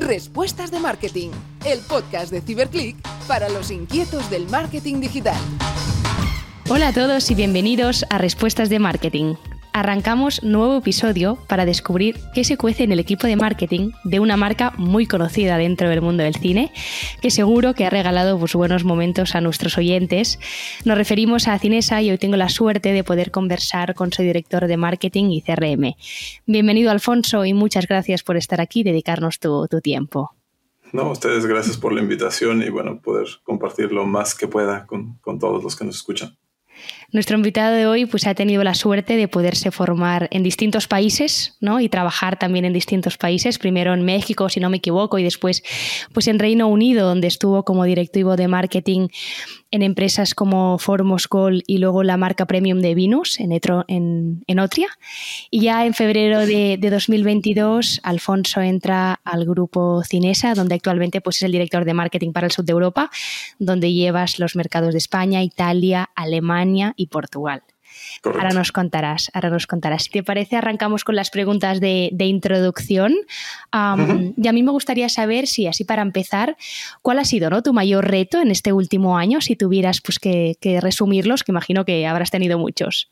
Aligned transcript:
Respuestas 0.00 0.70
de 0.70 0.80
Marketing, 0.80 1.28
el 1.66 1.78
podcast 1.80 2.32
de 2.32 2.40
Ciberclick 2.40 2.96
para 3.28 3.50
los 3.50 3.70
inquietos 3.70 4.30
del 4.30 4.48
marketing 4.48 4.98
digital. 4.98 5.36
Hola 6.70 6.88
a 6.88 6.92
todos 6.94 7.30
y 7.30 7.34
bienvenidos 7.34 8.06
a 8.08 8.16
Respuestas 8.16 8.70
de 8.70 8.78
Marketing. 8.78 9.34
Arrancamos 9.72 10.42
nuevo 10.42 10.78
episodio 10.78 11.38
para 11.46 11.64
descubrir 11.64 12.18
qué 12.34 12.42
se 12.42 12.56
cuece 12.56 12.82
en 12.82 12.90
el 12.90 12.98
equipo 12.98 13.28
de 13.28 13.36
marketing 13.36 13.92
de 14.02 14.18
una 14.18 14.36
marca 14.36 14.72
muy 14.76 15.06
conocida 15.06 15.58
dentro 15.58 15.88
del 15.88 16.02
mundo 16.02 16.24
del 16.24 16.34
cine, 16.34 16.72
que 17.22 17.30
seguro 17.30 17.74
que 17.74 17.86
ha 17.86 17.90
regalado 17.90 18.38
pues, 18.38 18.54
buenos 18.54 18.82
momentos 18.82 19.36
a 19.36 19.40
nuestros 19.40 19.78
oyentes. 19.78 20.40
Nos 20.84 20.98
referimos 20.98 21.46
a 21.46 21.58
Cinesa 21.58 22.02
y 22.02 22.10
hoy 22.10 22.18
tengo 22.18 22.36
la 22.36 22.48
suerte 22.48 22.92
de 22.92 23.04
poder 23.04 23.30
conversar 23.30 23.94
con 23.94 24.12
su 24.12 24.22
director 24.22 24.66
de 24.66 24.76
marketing 24.76 25.30
y 25.30 25.42
CRM. 25.42 25.94
Bienvenido 26.46 26.90
Alfonso 26.90 27.44
y 27.44 27.54
muchas 27.54 27.86
gracias 27.86 28.24
por 28.24 28.36
estar 28.36 28.60
aquí 28.60 28.80
y 28.80 28.84
dedicarnos 28.84 29.38
tu, 29.38 29.68
tu 29.68 29.80
tiempo. 29.80 30.32
No, 30.92 31.12
ustedes 31.12 31.46
gracias 31.46 31.76
por 31.76 31.92
la 31.92 32.00
invitación 32.00 32.62
y 32.62 32.70
bueno, 32.70 33.00
poder 33.00 33.28
compartir 33.44 33.92
lo 33.92 34.04
más 34.04 34.34
que 34.34 34.48
pueda 34.48 34.86
con, 34.86 35.14
con 35.20 35.38
todos 35.38 35.62
los 35.62 35.76
que 35.76 35.84
nos 35.84 35.96
escuchan. 35.96 36.36
Nuestro 37.12 37.36
invitado 37.36 37.74
de 37.74 37.86
hoy 37.86 38.06
pues, 38.06 38.26
ha 38.28 38.34
tenido 38.34 38.62
la 38.62 38.74
suerte 38.74 39.16
de 39.16 39.26
poderse 39.26 39.72
formar 39.72 40.28
en 40.30 40.44
distintos 40.44 40.86
países 40.86 41.56
¿no? 41.60 41.80
y 41.80 41.88
trabajar 41.88 42.38
también 42.38 42.64
en 42.64 42.72
distintos 42.72 43.18
países, 43.18 43.58
primero 43.58 43.92
en 43.94 44.04
México, 44.04 44.48
si 44.48 44.60
no 44.60 44.70
me 44.70 44.76
equivoco, 44.76 45.18
y 45.18 45.24
después 45.24 45.62
pues, 46.12 46.28
en 46.28 46.38
Reino 46.38 46.68
Unido, 46.68 47.08
donde 47.08 47.26
estuvo 47.26 47.64
como 47.64 47.84
directivo 47.84 48.36
de 48.36 48.46
marketing 48.46 49.08
en 49.72 49.82
empresas 49.82 50.34
como 50.34 50.78
Formoscol 50.78 51.62
y 51.66 51.78
luego 51.78 52.02
la 52.02 52.16
marca 52.16 52.46
premium 52.46 52.80
de 52.80 52.94
Vinus 52.94 53.38
en 53.38 54.58
Otria. 54.58 54.88
Y 55.50 55.60
ya 55.60 55.86
en 55.86 55.94
febrero 55.94 56.40
de, 56.40 56.76
de, 56.76 56.90
2022, 56.90 58.00
Alfonso 58.02 58.60
entra 58.60 59.20
al 59.24 59.44
grupo 59.44 60.02
Cinesa, 60.04 60.54
donde 60.54 60.74
actualmente 60.74 61.20
pues, 61.20 61.36
es 61.36 61.42
el 61.42 61.52
director 61.52 61.84
de 61.84 61.94
marketing 61.94 62.32
para 62.32 62.46
el 62.46 62.52
sur 62.52 62.64
de 62.64 62.72
Europa, 62.72 63.10
donde 63.58 63.92
llevas 63.92 64.38
los 64.38 64.56
mercados 64.56 64.92
de 64.92 64.98
España, 64.98 65.42
Italia, 65.42 66.10
Alemania 66.16 66.94
y 67.00 67.06
Portugal. 67.06 67.62
Correcto. 68.22 68.40
Ahora 68.40 68.54
nos 68.54 68.70
contarás, 68.72 69.30
ahora 69.34 69.50
nos 69.50 69.66
contarás. 69.66 70.04
Si 70.04 70.10
te 70.10 70.22
parece, 70.22 70.56
arrancamos 70.56 71.02
con 71.02 71.16
las 71.16 71.30
preguntas 71.30 71.80
de, 71.80 72.10
de 72.12 72.26
introducción. 72.26 73.12
Um, 73.72 73.78
uh 73.78 73.96
-huh. 73.96 74.34
Y 74.36 74.48
a 74.48 74.52
mí 74.52 74.62
me 74.62 74.70
gustaría 74.70 75.08
saber, 75.08 75.46
si 75.46 75.66
así 75.66 75.84
para 75.84 76.02
empezar, 76.02 76.56
¿cuál 77.02 77.18
ha 77.18 77.24
sido 77.24 77.50
¿no? 77.50 77.62
tu 77.62 77.72
mayor 77.72 78.08
reto 78.08 78.40
en 78.40 78.50
este 78.50 78.72
último 78.72 79.18
año? 79.18 79.40
Si 79.40 79.56
tuvieras 79.56 80.00
pues, 80.00 80.18
que, 80.18 80.56
que 80.60 80.80
resumirlos, 80.80 81.42
que 81.42 81.52
imagino 81.52 81.84
que 81.84 82.06
habrás 82.06 82.30
tenido 82.30 82.58
muchos. 82.58 83.10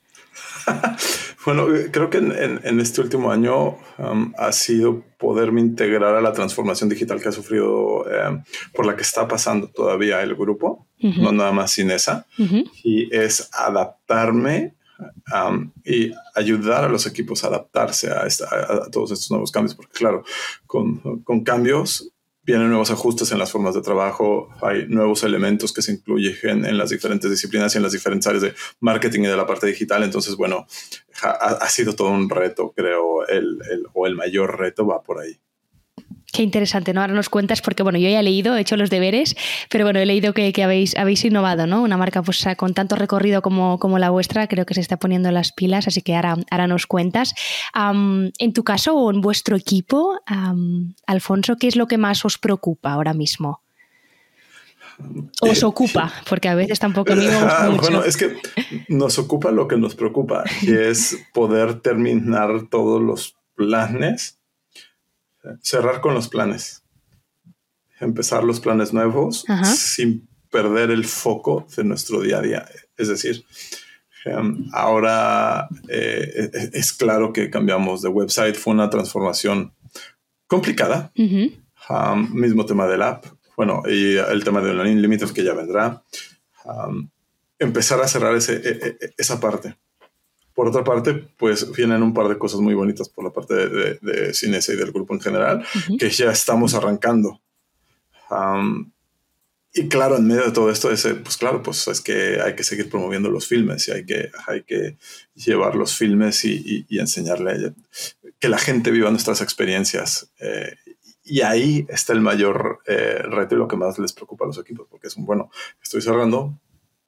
bueno, 1.49 1.67
creo 1.91 2.11
que 2.11 2.19
en, 2.19 2.31
en, 2.33 2.61
en 2.63 2.79
este 2.79 3.01
último 3.01 3.33
año 3.33 3.79
um, 3.97 4.35
ha 4.37 4.53
sido 4.53 5.03
poderme 5.17 5.63
integrar 5.63 6.15
a 6.15 6.21
la 6.21 6.35
transformación 6.35 6.91
digital 6.91 7.23
que 7.23 7.31
ha 7.31 7.33
sufrido, 7.33 8.05
eh, 8.07 8.43
por 8.75 8.85
la 8.85 8.95
que 8.95 9.01
está 9.01 9.27
pasando 9.27 9.69
todavía 9.69 10.21
el 10.21 10.35
grupo, 10.35 10.87
uh 11.03 11.07
-huh. 11.09 11.23
no 11.23 11.33
nada 11.33 11.53
más 11.53 11.71
sin 11.71 11.91
esa, 11.91 12.27
uh 12.39 12.43
-huh. 12.43 12.71
y 12.85 13.09
es 13.17 13.49
adaptarme 13.55 14.75
um, 15.33 15.73
y 15.87 16.13
ayudar 16.35 16.85
a 16.85 16.89
los 16.91 17.07
equipos 17.07 17.43
a 17.43 17.47
adaptarse 17.47 18.11
a, 18.11 18.27
esta, 18.27 18.45
a, 18.45 18.85
a, 18.85 18.91
todos 18.91 19.11
estos 19.13 19.31
nuevos 19.31 19.51
cambios, 19.51 19.75
porque 19.75 19.99
claro, 19.99 20.25
con, 20.67 21.23
con 21.25 21.45
cambios 21.45 22.13
vienen 22.49 22.71
nuevos 22.71 22.91
ajustes 22.91 23.31
en 23.31 23.39
las 23.39 23.53
formas 23.53 23.75
de 23.75 23.83
trabajo, 23.83 24.49
hay 24.63 24.87
nuevos 24.89 25.23
elementos 25.23 25.71
que 25.71 25.83
se 25.83 25.93
incluyen 25.93 26.65
en 26.65 26.79
las 26.79 26.89
diferentes 26.89 27.31
disciplinas 27.31 27.75
y 27.75 27.77
en 27.77 27.83
las 27.83 27.93
diferentes 27.93 28.27
áreas 28.27 28.43
de 28.43 28.55
marketing 28.81 29.21
y 29.21 29.27
de 29.27 29.37
la 29.37 29.47
parte 29.47 29.67
digital. 29.67 30.03
Entonces, 30.03 30.35
bueno, 30.35 30.67
ha, 31.23 31.29
ha 31.29 31.69
sido 31.69 31.95
todo 31.95 32.09
un 32.09 32.31
reto, 32.31 32.73
creo, 32.75 33.27
el, 33.27 33.59
el, 33.71 33.87
o 33.93 34.07
el 34.07 34.15
mayor 34.15 34.59
reto 34.59 34.87
va 34.87 35.03
por 35.03 35.21
ahí. 35.21 35.39
Qué 36.31 36.43
interesante, 36.43 36.93
¿no? 36.93 37.01
Ahora 37.01 37.15
nos 37.15 37.31
cuentas, 37.31 37.63
porque 37.63 37.83
bueno, 37.83 37.99
yo 37.99 38.09
ya 38.09 38.21
he 38.21 38.23
leído, 38.23 38.55
he 38.55 38.61
hecho 38.61 38.77
los 38.77 38.91
deberes, 38.91 39.35
pero 39.71 39.85
bueno, 39.85 39.99
he 39.99 40.05
leído 40.05 40.35
que, 40.35 40.53
que 40.53 40.63
habéis, 40.63 40.95
habéis 40.97 41.25
innovado, 41.25 41.67
¿no? 41.67 41.83
Una 41.83 41.97
marca 41.97 42.23
pues 42.23 42.45
con 42.59 42.75
tanto 42.75 42.97
recorrido 42.97 43.41
como, 43.41 43.79
como 43.79 43.99
la 43.99 44.11
vuestra, 44.11 44.47
creo 44.47 44.67
que 44.67 44.75
se 44.75 44.81
está 44.81 44.99
poniendo 44.99 45.31
las 45.31 45.53
pilas, 45.53 45.89
así 45.89 46.03
que 46.03 46.15
ahora, 46.15 46.37
ahora 46.51 46.67
nos 46.67 46.87
cuentas. 46.87 47.35
Um, 47.75 48.31
en 48.39 48.53
tu 48.53 48.63
caso 48.63 48.95
o 48.95 49.11
en 49.11 49.23
vuestro 49.23 49.57
equipo, 49.57 50.21
um, 50.31 50.93
Alfonso, 51.07 51.57
¿qué 51.57 51.67
es 51.67 51.77
lo 51.77 51.87
que 51.87 51.97
más 51.97 52.23
os 52.27 52.37
preocupa 52.37 52.93
ahora 52.93 53.15
mismo? 53.15 53.63
os 55.41 55.63
ocupa, 55.63 56.13
porque 56.29 56.49
a 56.49 56.55
veces 56.55 56.79
tampoco 56.79 57.13
ah, 57.17 57.69
mucho. 57.71 57.83
Bueno, 57.83 58.05
es 58.05 58.17
que 58.17 58.37
nos 58.89 59.19
ocupa 59.19 59.51
lo 59.51 59.69
que 59.69 59.77
nos 59.77 59.95
preocupa, 59.95 60.45
y 60.63 60.75
es 60.75 61.17
poder 61.33 61.81
terminar 61.81 62.69
todos 62.69 63.01
los 63.01 63.37
planes 63.55 64.38
cerrar 65.63 66.01
con 66.01 66.15
los 66.15 66.29
planes, 66.29 66.83
empezar 68.01 68.45
los 68.45 68.61
planes 68.61 68.93
nuevos 68.93 69.45
Ajá. 69.49 69.65
sin 69.65 70.29
perder 70.51 70.91
el 70.91 71.05
foco 71.05 71.67
de 71.77 71.85
nuestro 71.85 72.21
día 72.21 72.39
a 72.39 72.43
día. 72.43 72.69
Es 72.97 73.09
decir, 73.09 73.45
um, 74.27 74.69
ahora 74.73 75.69
eh, 75.89 76.51
es 76.73 76.93
claro 76.93 77.33
que 77.33 77.51
cambiamos 77.51 78.03
de 78.03 78.09
website, 78.09 78.57
fue 78.57 78.73
una 78.73 78.91
transformación 78.91 79.73
complicada. 80.47 81.13
Uh 81.17 81.23
-huh. 81.23 81.53
um, 81.91 82.35
mismo 82.35 82.65
tema 82.65 82.87
del 82.87 83.03
app, 83.03 83.27
bueno, 83.57 83.83
y 83.87 84.17
el 84.17 84.45
tema 84.45 84.61
de 84.61 84.71
Online 84.71 85.01
Limited 85.01 85.31
que 85.31 85.45
ya 85.45 85.53
vendrá. 85.53 86.03
Um, 86.65 87.11
empezar 87.59 88.01
a 88.01 88.09
cerrar 88.09 88.35
ese, 88.37 88.55
e, 88.55 88.97
e, 89.01 89.15
esa 89.17 89.41
parte. 89.41 89.77
Por 90.59 90.67
otra 90.67 90.83
parte, 90.83 91.15
pues 91.37 91.71
vienen 91.71 92.03
un 92.03 92.13
par 92.13 92.27
de 92.27 92.37
cosas 92.37 92.59
muy 92.59 92.75
bonitas 92.75 93.09
por 93.09 93.23
la 93.23 93.31
parte 93.31 93.55
de, 93.55 93.69
de, 93.69 93.99
de 94.03 94.35
Cinesa 94.35 94.73
y 94.73 94.77
del 94.77 94.91
grupo 94.91 95.15
en 95.15 95.21
general, 95.21 95.59
uh 95.59 95.79
-huh. 95.79 95.99
que 96.01 96.11
ya 96.11 96.33
estamos 96.33 96.75
arrancando. 96.75 97.41
Um, 98.29 98.91
y 99.73 99.87
claro, 99.87 100.17
en 100.17 100.27
medio 100.27 100.47
de 100.47 100.51
todo 100.51 100.69
esto, 100.69 100.91
ese, 100.91 101.15
pues 101.15 101.37
claro, 101.37 101.63
pues 101.63 101.87
es 101.87 102.01
que 102.01 102.41
hay 102.45 102.57
que 102.57 102.65
seguir 102.65 102.91
promoviendo 102.91 103.31
los 103.31 103.47
filmes 103.47 103.87
y 103.87 103.93
hay 103.93 104.05
que, 104.05 104.33
hay 104.49 104.65
que 104.65 104.97
llevar 105.37 105.77
los 105.77 105.95
filmes 105.97 106.45
y, 106.45 106.55
y, 106.55 106.87
y 106.89 106.99
enseñarle 106.99 107.75
que 108.41 108.49
la 108.49 108.59
gente 108.59 108.91
viva 108.91 109.13
nuestras 109.13 109.41
experiencias. 109.41 110.33
Eh, 110.41 110.75
y 111.23 111.43
ahí 111.43 111.87
está 111.89 112.15
el 112.15 112.21
mayor 112.21 112.81
eh, 112.85 113.23
reto 113.23 113.55
y 113.55 113.59
lo 113.59 113.69
que 113.69 113.77
más 113.77 113.97
les 114.01 114.13
preocupa 114.13 114.45
a 114.45 114.49
los 114.49 114.59
equipos, 114.59 114.89
porque 114.91 115.07
es 115.07 115.17
un, 115.17 115.25
bueno, 115.25 115.53
estoy 115.81 116.03
cerrando, 116.03 116.59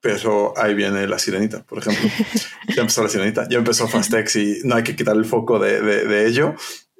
pero 0.01 0.55
ahí 0.57 0.75
viene 0.75 1.07
la 1.07 1.19
sirenita, 1.19 1.63
por 1.63 1.79
ejemplo. 1.79 2.09
ya 2.75 2.83
empezó 2.83 3.03
la 3.03 3.09
sirenita, 3.09 3.49
ya 3.49 3.59
empezó 3.59 3.87
Fastex 3.87 4.37
y 4.37 4.59
no 4.65 4.77
hay 4.77 4.83
que 4.83 4.97
quitar 4.97 5.17
el 5.17 5.25
foco 5.25 5.59
de, 5.59 5.81
de, 5.81 6.05
de 6.07 6.27
ello. 6.27 6.55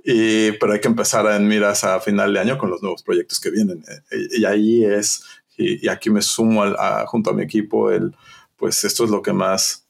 Y, 0.05 0.53
pero 0.53 0.73
hay 0.73 0.81
que 0.81 0.89
empezar 0.89 1.27
en 1.27 1.47
miras 1.47 1.85
a 1.85 2.01
final 2.01 2.33
de 2.33 2.41
año 2.41 2.59
con 2.59 2.71
los 2.71 2.83
nuevos 2.83 3.03
proyectos 3.03 3.41
que 3.41 3.51
vienen. 3.51 3.85
Y, 4.11 4.41
y 4.41 4.45
ahí 4.45 4.85
es, 4.85 5.23
y, 5.57 5.85
y, 5.85 5.89
aquí 5.89 6.11
me 6.11 6.23
sumo 6.23 6.63
al, 6.63 6.77
a, 6.79 7.07
junto 7.07 7.31
a 7.31 7.35
mi 7.35 7.43
equipo, 7.43 7.91
el, 7.91 8.15
pues 8.57 8.85
esto 8.85 9.05
es 9.05 9.11
lo 9.11 9.23
que 9.23 9.33
más 9.33 9.87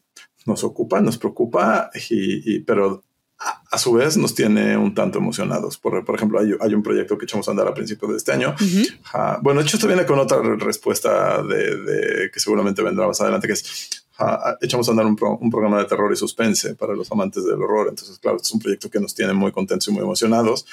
nos 0.46 0.64
ocupa, 0.64 1.00
nos 1.00 1.18
preocupa, 1.18 1.90
y, 2.10 2.56
y 2.56 2.58
pero 2.60 3.04
a, 3.40 3.62
a, 3.70 3.78
su 3.78 3.92
vez 3.92 4.18
nos 4.18 4.34
tiene 4.34 4.76
un 4.76 4.94
tanto 4.94 5.18
emocionados. 5.18 5.78
Por, 5.78 6.04
por 6.04 6.14
ejemplo, 6.14 6.38
hay, 6.38 6.52
hay, 6.60 6.74
un 6.74 6.82
proyecto 6.82 7.16
que 7.16 7.24
echamos 7.24 7.48
a 7.48 7.52
andar 7.52 7.66
a 7.66 7.74
principios 7.74 8.10
de 8.10 8.16
este 8.18 8.32
año. 8.32 8.50
Uh 8.50 8.62
-huh. 8.62 9.38
uh, 9.38 9.42
bueno, 9.42 9.60
de 9.60 9.66
hecho, 9.66 9.76
esto 9.76 9.86
viene 9.86 10.04
con 10.04 10.18
otra 10.18 10.38
respuesta 10.58 11.42
de, 11.42 11.76
de, 11.76 12.30
que 12.30 12.38
seguramente 12.38 12.82
vendrá 12.82 13.06
más 13.06 13.20
adelante, 13.20 13.46
que 13.46 13.54
es 13.54 14.04
uh, 14.18 14.56
echamos 14.60 14.86
a 14.88 14.90
andar 14.90 15.06
un, 15.06 15.16
pro, 15.16 15.38
un, 15.38 15.50
programa 15.50 15.78
de 15.78 15.86
terror 15.86 16.12
y 16.12 16.16
suspense 16.16 16.74
para 16.74 16.94
los 16.94 17.10
amantes 17.10 17.44
del 17.44 17.62
horror. 17.62 17.88
Entonces, 17.88 18.18
claro, 18.18 18.36
es 18.36 18.52
un 18.52 18.60
proyecto 18.60 18.90
que 18.90 19.00
nos 19.00 19.14
tiene 19.14 19.32
muy 19.32 19.52
contentos 19.52 19.88
y 19.88 19.92
muy 19.92 20.02
emocionados. 20.02 20.66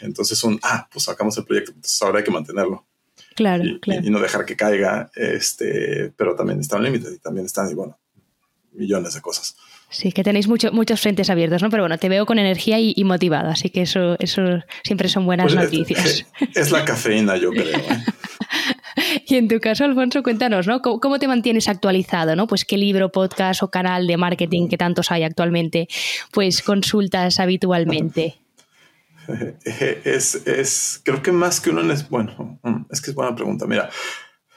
Entonces, 0.00 0.42
un, 0.44 0.58
ah, 0.62 0.88
pues 0.90 1.04
sacamos 1.04 1.36
el 1.36 1.44
proyecto, 1.44 1.72
entonces 1.72 2.00
ahora 2.02 2.18
hay 2.18 2.24
que 2.24 2.30
mantenerlo. 2.30 2.86
Claro, 3.36 3.64
y, 3.64 3.80
claro. 3.80 4.00
Y, 4.02 4.10
no 4.10 4.18
dejar 4.18 4.46
que 4.46 4.56
caiga, 4.56 5.10
este, 5.14 6.12
pero 6.16 6.34
también 6.34 6.60
está 6.60 6.76
un 6.76 6.84
límite 6.84 7.12
y 7.12 7.18
también 7.18 7.44
están, 7.44 7.70
y 7.70 7.74
bueno, 7.74 7.98
millones 8.72 9.14
de 9.14 9.20
cosas. 9.20 9.56
Sí, 9.90 10.12
que 10.12 10.24
tenéis 10.24 10.48
mucho, 10.48 10.72
muchos 10.72 11.00
frentes 11.00 11.30
abiertos, 11.30 11.62
¿no? 11.62 11.70
Pero 11.70 11.84
bueno, 11.84 11.98
te 11.98 12.08
veo 12.08 12.26
con 12.26 12.38
energía 12.38 12.80
y, 12.80 12.94
y 12.96 13.04
motivado, 13.04 13.48
así 13.48 13.70
que 13.70 13.82
eso, 13.82 14.16
eso 14.18 14.42
siempre 14.82 15.08
son 15.08 15.24
buenas 15.24 15.52
pues 15.52 15.64
noticias. 15.64 16.26
Es, 16.40 16.56
es, 16.56 16.70
la 16.72 16.84
cafeína, 16.84 17.36
yo 17.36 17.50
creo. 17.50 17.78
¿eh? 17.78 18.04
y 19.26 19.36
en 19.36 19.48
tu 19.48 19.60
caso, 19.60 19.84
Alfonso, 19.84 20.22
cuéntanos, 20.22 20.66
¿no? 20.66 20.80
¿Cómo, 20.82 20.98
¿Cómo, 20.98 21.18
te 21.18 21.28
mantienes 21.28 21.68
actualizado, 21.68 22.34
¿no? 22.34 22.46
Pues 22.46 22.64
qué 22.64 22.76
libro, 22.76 23.12
podcast 23.12 23.62
o 23.62 23.70
canal 23.70 24.06
de 24.06 24.16
marketing 24.16 24.68
que 24.68 24.76
tantos 24.76 25.12
hay 25.12 25.22
actualmente, 25.22 25.88
pues 26.32 26.62
consultas 26.62 27.38
habitualmente. 27.38 28.36
Es, 30.04 30.34
es, 30.46 31.00
creo 31.02 31.22
que 31.22 31.32
más 31.32 31.60
que 31.60 31.70
uno 31.70 31.90
es, 31.92 32.08
bueno, 32.08 32.58
mm, 32.62 32.86
es 32.90 33.00
que 33.00 33.10
es 33.10 33.14
buena 33.14 33.34
pregunta. 33.34 33.66
Mira, 33.66 33.88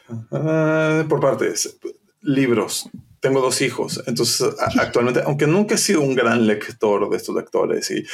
uh, 0.09 1.07
por 1.07 1.21
partes, 1.21 1.79
libros, 2.21 2.89
tengo 3.27 3.41
dos 3.41 3.61
hijos, 3.61 4.01
entonces 4.07 4.47
actualmente, 4.59 5.21
aunque 5.25 5.47
nunca 5.47 5.75
he 5.75 5.77
sido 5.77 6.01
un 6.01 6.15
gran 6.15 6.47
lector 6.47 7.09
de 7.09 7.17
estos 7.17 7.35
lectores 7.35 7.91
y 7.91 8.05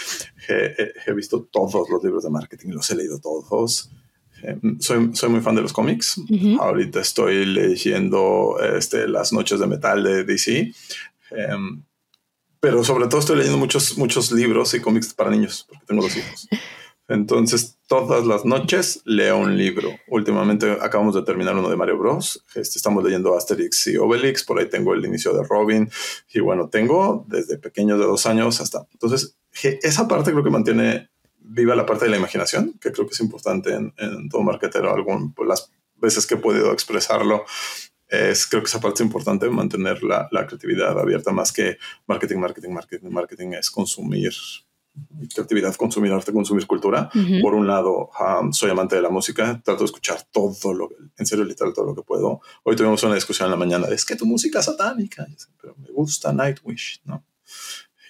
he, 0.49 0.91
he 1.05 1.13
visto 1.13 1.47
todos 1.51 1.89
los 1.89 2.03
libros 2.03 2.23
de 2.23 2.29
marketing, 2.29 2.69
los 2.69 2.89
he 2.89 2.95
leído 2.95 3.19
todos, 3.19 3.91
eh, 4.43 4.57
soy, 4.79 5.11
soy 5.13 5.29
muy 5.29 5.41
fan 5.41 5.55
de 5.55 5.61
los 5.61 5.71
cómics. 5.71 6.17
Uh 6.17 6.25
-huh. 6.27 6.59
Ahorita 6.59 6.99
estoy 6.99 7.45
leyendo 7.45 8.57
este, 8.77 9.07
Las 9.07 9.31
Noches 9.31 9.59
de 9.59 9.67
Metal 9.67 10.03
de 10.03 10.23
DC, 10.23 10.73
eh, 11.31 11.47
pero 12.59 12.83
sobre 12.83 13.07
todo 13.07 13.19
estoy 13.19 13.37
leyendo 13.37 13.57
muchos, 13.57 13.97
muchos 13.97 14.31
libros 14.31 14.73
y 14.73 14.79
cómics 14.79 15.13
para 15.13 15.29
niños, 15.29 15.65
porque 15.67 15.85
tengo 15.85 16.01
dos 16.01 16.15
hijos. 16.17 16.47
Entonces, 17.09 17.79
todas 17.87 18.25
las 18.25 18.45
noches 18.45 19.01
leo 19.03 19.37
un 19.37 19.57
libro. 19.57 19.89
Últimamente 20.07 20.71
acabamos 20.81 21.15
de 21.15 21.23
terminar 21.23 21.55
uno 21.55 21.69
de 21.69 21.75
Mario 21.75 21.97
Bros. 21.97 22.45
Este, 22.55 22.77
estamos 22.77 23.03
leyendo 23.03 23.37
Asterix 23.37 23.87
y 23.87 23.97
Obelix. 23.97 24.43
Por 24.43 24.59
ahí 24.59 24.69
tengo 24.69 24.93
el 24.93 25.03
inicio 25.05 25.33
de 25.33 25.43
Robin. 25.43 25.89
Y 26.33 26.39
bueno, 26.39 26.69
tengo 26.69 27.25
desde 27.27 27.57
pequeño 27.57 27.97
de 27.97 28.05
dos 28.05 28.25
años 28.25 28.61
hasta. 28.61 28.87
Entonces, 28.93 29.37
esa 29.61 30.07
parte 30.07 30.31
creo 30.31 30.43
que 30.43 30.49
mantiene 30.49 31.09
viva 31.45 31.75
la 31.75 31.85
parte 31.85 32.05
de 32.05 32.11
la 32.11 32.17
imaginación, 32.17 32.73
que 32.79 32.91
creo 32.91 33.05
que 33.05 33.13
es 33.13 33.19
importante 33.19 33.73
en, 33.73 34.29
todo 34.29 34.41
marketero. 34.41 34.93
Algún, 34.93 35.33
pues, 35.33 35.47
las 35.47 35.71
veces 35.95 36.25
que 36.25 36.35
he 36.35 36.37
podido 36.37 36.71
expresarlo, 36.71 37.43
es, 38.07 38.47
creo 38.47 38.61
que 38.61 38.67
esa 38.67 38.79
parte 38.79 39.03
es 39.03 39.07
importante, 39.07 39.49
mantener 39.49 40.03
la, 40.03 40.27
la 40.31 40.47
creatividad 40.47 40.97
abierta 40.97 41.31
más 41.31 41.51
que 41.51 41.77
marketing, 42.07 42.37
marketing, 42.37 42.69
marketing. 42.69 43.09
Marketing 43.09 43.51
es 43.53 43.69
consumir 43.69 44.31
creatividad, 45.33 45.75
consumir 45.75 46.11
arte, 46.11 46.31
consumir 46.31 46.67
cultura. 46.67 47.09
Por 47.41 47.53
un 47.53 47.67
lado, 47.67 48.09
soy 48.51 48.71
amante 48.71 48.95
de 48.95 49.01
la 49.01 49.09
música, 49.09 49.61
trato 49.63 49.79
de 49.79 49.85
escuchar 49.85 50.23
todo 50.31 50.73
lo, 50.73 50.89
en 51.17 51.25
serio, 51.25 51.45
literal, 51.45 51.73
todo 51.73 51.85
lo 51.85 51.95
que 51.95 52.03
puedo. 52.03 52.41
Hoy 52.63 52.75
tuvimos 52.75 53.01
una 53.03 53.15
discusión 53.15 53.47
en 53.47 53.51
la 53.51 53.57
mañana, 53.57 53.87
es 53.87 54.05
que 54.05 54.15
tu 54.15 54.25
música 54.25 54.59
es 54.59 54.65
satánica, 54.65 55.25
pero 55.61 55.75
me 55.77 55.89
gusta 55.89 56.33
Nightwish, 56.33 57.01
¿no? 57.05 57.23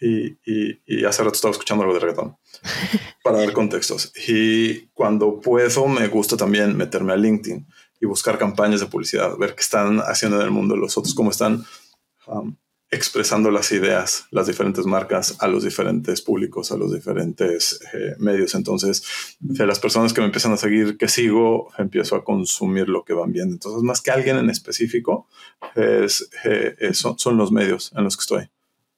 Y, 0.02 0.38
y, 0.46 1.06
hace 1.06 1.24
rato 1.24 1.36
estaba 1.36 1.54
escuchando 1.54 1.84
algo 1.84 1.94
de 1.94 2.02
reggaetón 2.02 2.36
para 3.24 3.38
dar 3.38 3.54
contextos. 3.54 4.12
Y 4.28 4.88
cuando 4.88 5.40
puedo, 5.40 5.88
me 5.88 6.10
gusta 6.10 6.36
también 6.36 6.76
meterme 6.76 7.14
a 7.14 7.16
LinkedIn 7.16 7.66
y 8.02 8.06
buscar 8.06 8.38
campañas 8.38 8.82
de 8.82 8.88
publicidad, 8.88 9.38
ver 9.38 9.56
qué 9.56 9.62
están 9.62 10.00
haciendo 10.00 10.38
en 10.38 10.44
el 10.44 10.52
mundo 10.52 10.76
los 10.76 10.98
otros, 10.98 11.14
cómo 11.14 11.32
están 11.32 11.64
expresando 12.94 13.52
las 13.52 13.72
ideas, 13.72 14.26
las 14.32 14.48
diferentes 14.48 14.86
marcas 14.86 15.36
a 15.40 15.48
los 15.48 15.64
diferentes 15.64 16.22
públicos, 16.22 16.72
a 16.72 16.78
los 16.78 16.94
diferentes 16.94 17.80
eh, 17.94 18.16
medios. 18.20 18.56
Entonces, 18.56 19.04
de 19.40 19.66
las 19.66 19.80
personas 19.80 20.14
que 20.14 20.22
me 20.22 20.28
empiezan 20.28 20.54
a 20.54 20.58
seguir, 20.58 20.98
que 20.98 21.08
sigo, 21.08 21.72
empiezo 21.78 22.16
a 22.16 22.24
consumir 22.24 22.90
lo 22.90 23.04
que 23.04 23.14
van 23.14 23.32
viendo. 23.32 23.54
Entonces, 23.54 23.84
más 23.84 24.02
que 24.02 24.12
alguien 24.12 24.38
en 24.38 24.50
específico, 24.50 25.28
es, 25.76 26.30
eh, 26.46 26.94
son, 26.94 27.38
los 27.38 27.52
medios 27.52 27.92
en 27.96 28.04
los 28.04 28.16
que 28.16 28.22
estoy. 28.22 28.50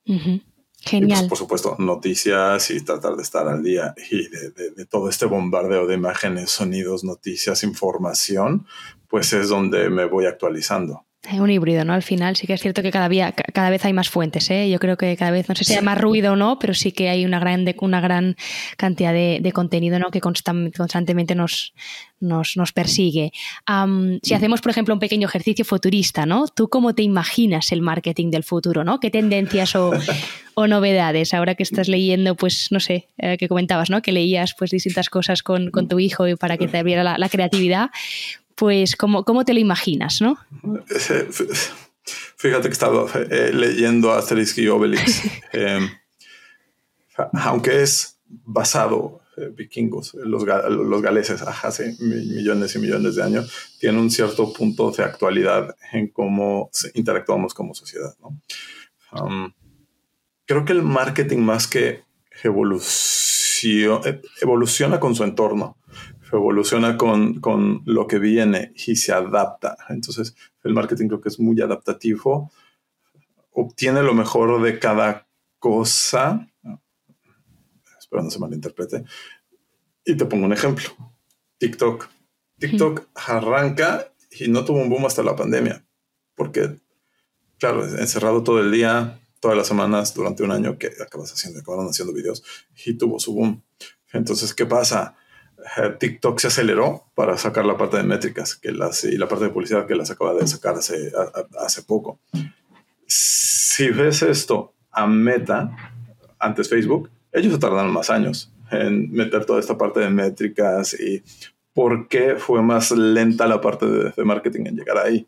Pues, 0.06 0.42
Genial. 0.82 1.28
por 1.28 1.38
supuesto, 1.38 1.76
noticias 1.80 2.70
y 2.70 2.82
tratar 2.82 3.16
de 3.16 3.24
estar 3.24 3.48
al 3.48 3.64
día 3.64 3.96
y 4.12 4.28
de 4.28 4.86
todo 4.86 5.10
este 5.10 5.26
bombardeo 5.26 5.88
de 5.88 5.96
imágenes, 5.96 6.52
sonidos, 6.52 7.04
noticias, 7.04 7.64
información, 7.64 8.68
pues 9.08 9.34
es 9.34 9.50
donde 9.50 9.90
me 9.90 10.06
voy 10.06 10.26
actualizando. 10.26 11.06
Es 11.32 11.40
un 11.40 11.50
híbrido, 11.50 11.84
¿no? 11.86 11.94
Al 11.94 12.04
final 12.04 12.36
sí 12.36 12.46
que 12.46 12.54
es 12.54 12.62
cierto 12.62 12.84
que 12.84 12.92
cada, 12.92 13.10
día, 13.10 13.32
cada 13.32 13.70
vez 13.70 13.84
hay 13.86 13.94
más 13.94 14.10
fuentes, 14.10 14.50
¿eh? 14.52 14.70
Yo 14.70 14.80
creo 14.80 14.96
que 14.96 15.16
cada 15.18 15.32
vez, 15.32 15.50
no 15.50 15.56
sé 15.56 15.64
si 15.64 15.74
hay 15.74 15.82
más 15.82 16.00
ruido 16.00 16.34
o 16.34 16.36
no, 16.36 16.60
pero 16.60 16.74
sí 16.74 16.92
que 16.92 17.10
hay 17.10 17.26
una 17.26 17.40
gran, 17.40 17.66
una 17.82 18.00
gran 18.00 18.36
cantidad 18.78 19.14
de, 19.14 19.52
contenido, 19.54 19.98
¿no? 19.98 20.12
Que 20.12 20.22
constantemente 20.22 21.34
nos, 21.34 21.74
nos, 22.20 22.58
nos 22.58 22.74
persigue. 22.74 23.32
si 24.22 24.34
hacemos, 24.34 24.62
por 24.62 24.72
ejemplo, 24.72 24.94
un 24.94 25.00
pequeño 25.00 25.28
ejercicio 25.28 25.66
futurista, 25.66 26.26
¿no? 26.26 26.48
¿Tú 26.48 26.70
cómo 26.70 26.94
te 26.94 27.02
imaginas 27.02 27.72
el 27.72 27.82
marketing 27.82 28.30
del 28.30 28.44
futuro, 28.44 28.84
¿no? 28.84 29.00
¿Qué 29.00 29.10
tendencias 29.10 29.76
o, 29.76 29.94
o 30.54 30.68
novedades? 30.68 31.34
Ahora 31.34 31.56
que 31.56 31.64
estás 31.64 31.88
leyendo, 31.88 32.36
pues, 32.36 32.68
no 32.72 32.80
sé, 32.80 33.08
eh, 33.18 33.38
que 33.38 33.48
comentabas, 33.48 33.90
¿no? 33.90 34.02
Que 34.02 34.12
leías, 34.12 34.54
pues, 34.58 34.70
distintas 34.72 35.10
cosas 35.10 35.42
con, 35.42 35.72
con 35.72 35.88
tu 35.88 36.00
hijo 36.00 36.28
y 36.28 36.36
para 36.36 36.58
que 36.58 36.68
te 36.68 36.78
abriera 36.78 37.04
la, 37.04 37.18
la 37.18 37.30
creatividad 37.30 37.90
pues 38.56 38.96
¿cómo, 38.96 39.24
cómo 39.24 39.46
te 39.46 39.54
lo 39.54 39.60
imaginas, 39.60 40.22
¿no? 40.22 40.38
Fíjate 42.38 42.68
que 42.68 42.74
estaba 42.74 43.08
eh, 43.14 43.52
leyendo 43.54 44.12
Asterix 44.12 44.58
y 44.58 44.68
Obelix, 44.68 45.24
em, 45.54 45.90
aunque 47.34 47.82
es 47.82 48.20
basado 48.28 49.22
eh, 49.38 49.52
vikingos, 49.56 50.14
los, 50.14 50.44
los 50.44 51.02
galeses 51.02 51.42
hace 51.42 51.96
millones 52.00 52.76
y 52.76 52.80
millones 52.80 53.16
de 53.16 53.24
años, 53.24 53.52
tiene 53.80 54.00
un 54.00 54.12
cierto 54.12 54.54
punto 54.54 54.92
de 54.92 55.04
actualidad 55.04 55.76
en 55.92 56.10
cómo 56.10 56.70
interactuamos 56.94 57.54
como 57.54 57.74
sociedad. 57.74 58.16
¿no? 58.22 58.40
creo 60.46 60.66
que 60.66 60.74
el 60.74 60.84
marketing 60.84 61.40
más 61.40 61.68
que 61.68 62.04
evoluciona, 62.44 64.02
evoluciona 64.42 65.00
con 65.00 65.16
su 65.16 65.24
entorno 65.24 65.78
evoluciona 66.38 66.98
con, 66.98 67.40
con, 67.40 67.82
lo 67.86 68.08
que 68.08 68.20
viene 68.20 68.74
y 68.76 68.96
se 68.96 69.14
adapta. 69.14 69.78
Entonces, 69.90 70.36
el 70.64 70.74
marketing 70.74 71.08
creo 71.08 71.22
que 71.22 71.30
es 71.30 71.40
muy 71.40 71.60
adaptativo, 71.62 72.52
obtiene 73.52 74.04
lo 74.04 74.14
mejor 74.14 74.62
de 74.62 74.80
cada 74.80 75.28
cosa, 75.60 76.48
espero 77.98 78.24
no 78.24 78.30
se 78.30 78.40
malinterprete, 78.40 79.04
y 80.04 80.16
te 80.16 80.26
pongo 80.26 80.46
un 80.46 80.54
ejemplo, 80.54 80.90
TikTok. 81.58 82.10
TikTok 82.60 83.08
arranca 83.16 84.14
y 84.32 84.48
no 84.48 84.64
tuvo 84.64 84.82
un 84.82 84.90
boom 84.90 85.06
hasta 85.06 85.24
la 85.24 85.36
pandemia, 85.36 85.86
porque, 86.36 86.80
claro, 87.58 87.86
encerrado 87.86 88.44
todo 88.44 88.60
el 88.60 88.72
día, 88.72 89.20
todas 89.40 89.58
las 89.58 89.68
semanas, 89.68 90.14
durante 90.14 90.44
un 90.44 90.52
año 90.52 90.78
que 90.78 90.92
acabas 91.02 91.32
haciendo, 91.32 91.60
acabaron 91.60 91.88
haciendo 91.88 92.14
videos 92.14 92.44
y 92.86 92.94
tuvo 92.98 93.20
su 93.20 93.34
boom. 93.34 93.64
Entonces, 94.12 94.54
¿qué 94.54 94.66
pasa? 94.66 95.16
TikTok 96.00 96.40
se 96.40 96.48
aceleró 96.48 97.06
para 97.16 97.38
sacar 97.38 97.66
la 97.66 97.78
parte 97.78 97.98
de 97.98 98.04
métricas 98.04 98.56
que 98.56 98.72
las, 98.72 99.04
y 99.04 99.18
la 99.18 99.28
parte 99.28 99.46
de 99.46 99.52
publicidad 99.52 99.86
que 99.86 99.96
las 99.96 100.12
acaba 100.12 100.34
de 100.34 100.48
sacar 100.48 100.76
hace, 100.76 101.12
hace 101.60 101.84
poco. 101.84 102.20
Si 103.08 103.90
ves 103.90 104.22
esto 104.22 104.74
a 104.92 105.08
Meta, 105.08 105.76
antes 106.40 106.70
Facebook, 106.70 107.10
ellos 107.32 107.54
se 107.54 107.60
tardaron 107.60 107.92
más 107.92 108.10
años 108.10 108.52
en 108.72 109.12
meter 109.12 109.46
toda 109.46 109.60
esta 109.60 109.78
parte 109.78 110.00
de 110.00 110.10
métricas 110.10 110.94
y 111.00 111.24
por 111.74 112.08
qué 112.08 112.36
fue 112.38 112.62
más 112.62 112.92
lenta 112.92 113.48
la 113.48 113.60
parte 113.60 113.86
de, 113.86 114.14
de 114.16 114.24
marketing 114.24 114.66
en 114.68 114.78
llegar 114.78 114.98
ahí. 114.98 115.28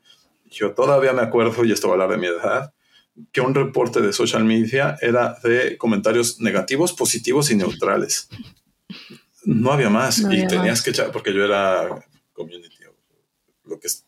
Yo 0.50 0.72
todavía 0.72 1.12
me 1.12 1.22
acuerdo, 1.22 1.66
y 1.66 1.72
esto 1.74 1.88
va 1.88 1.94
a 1.94 1.96
hablar 1.96 2.12
de 2.12 2.18
mi 2.18 2.28
edad, 2.28 2.74
que 3.32 3.42
un 3.42 3.54
reporte 3.54 4.00
de 4.00 4.14
social 4.14 4.46
media 4.46 4.98
era 5.02 5.38
de 5.44 5.78
comentarios 5.78 6.40
negativos, 6.40 6.94
positivos 6.94 7.52
y 7.52 7.56
neutrales 7.56 8.30
no 9.48 9.72
había 9.72 9.90
más 9.90 10.20
y 10.20 10.46
tenías 10.46 10.82
que 10.82 10.90
echar, 10.90 11.12
porque 11.12 11.34
yo 11.34 11.44
era 11.44 12.06
community, 12.34 12.76
lo 13.64 13.80
que 13.80 13.88
es, 13.88 14.06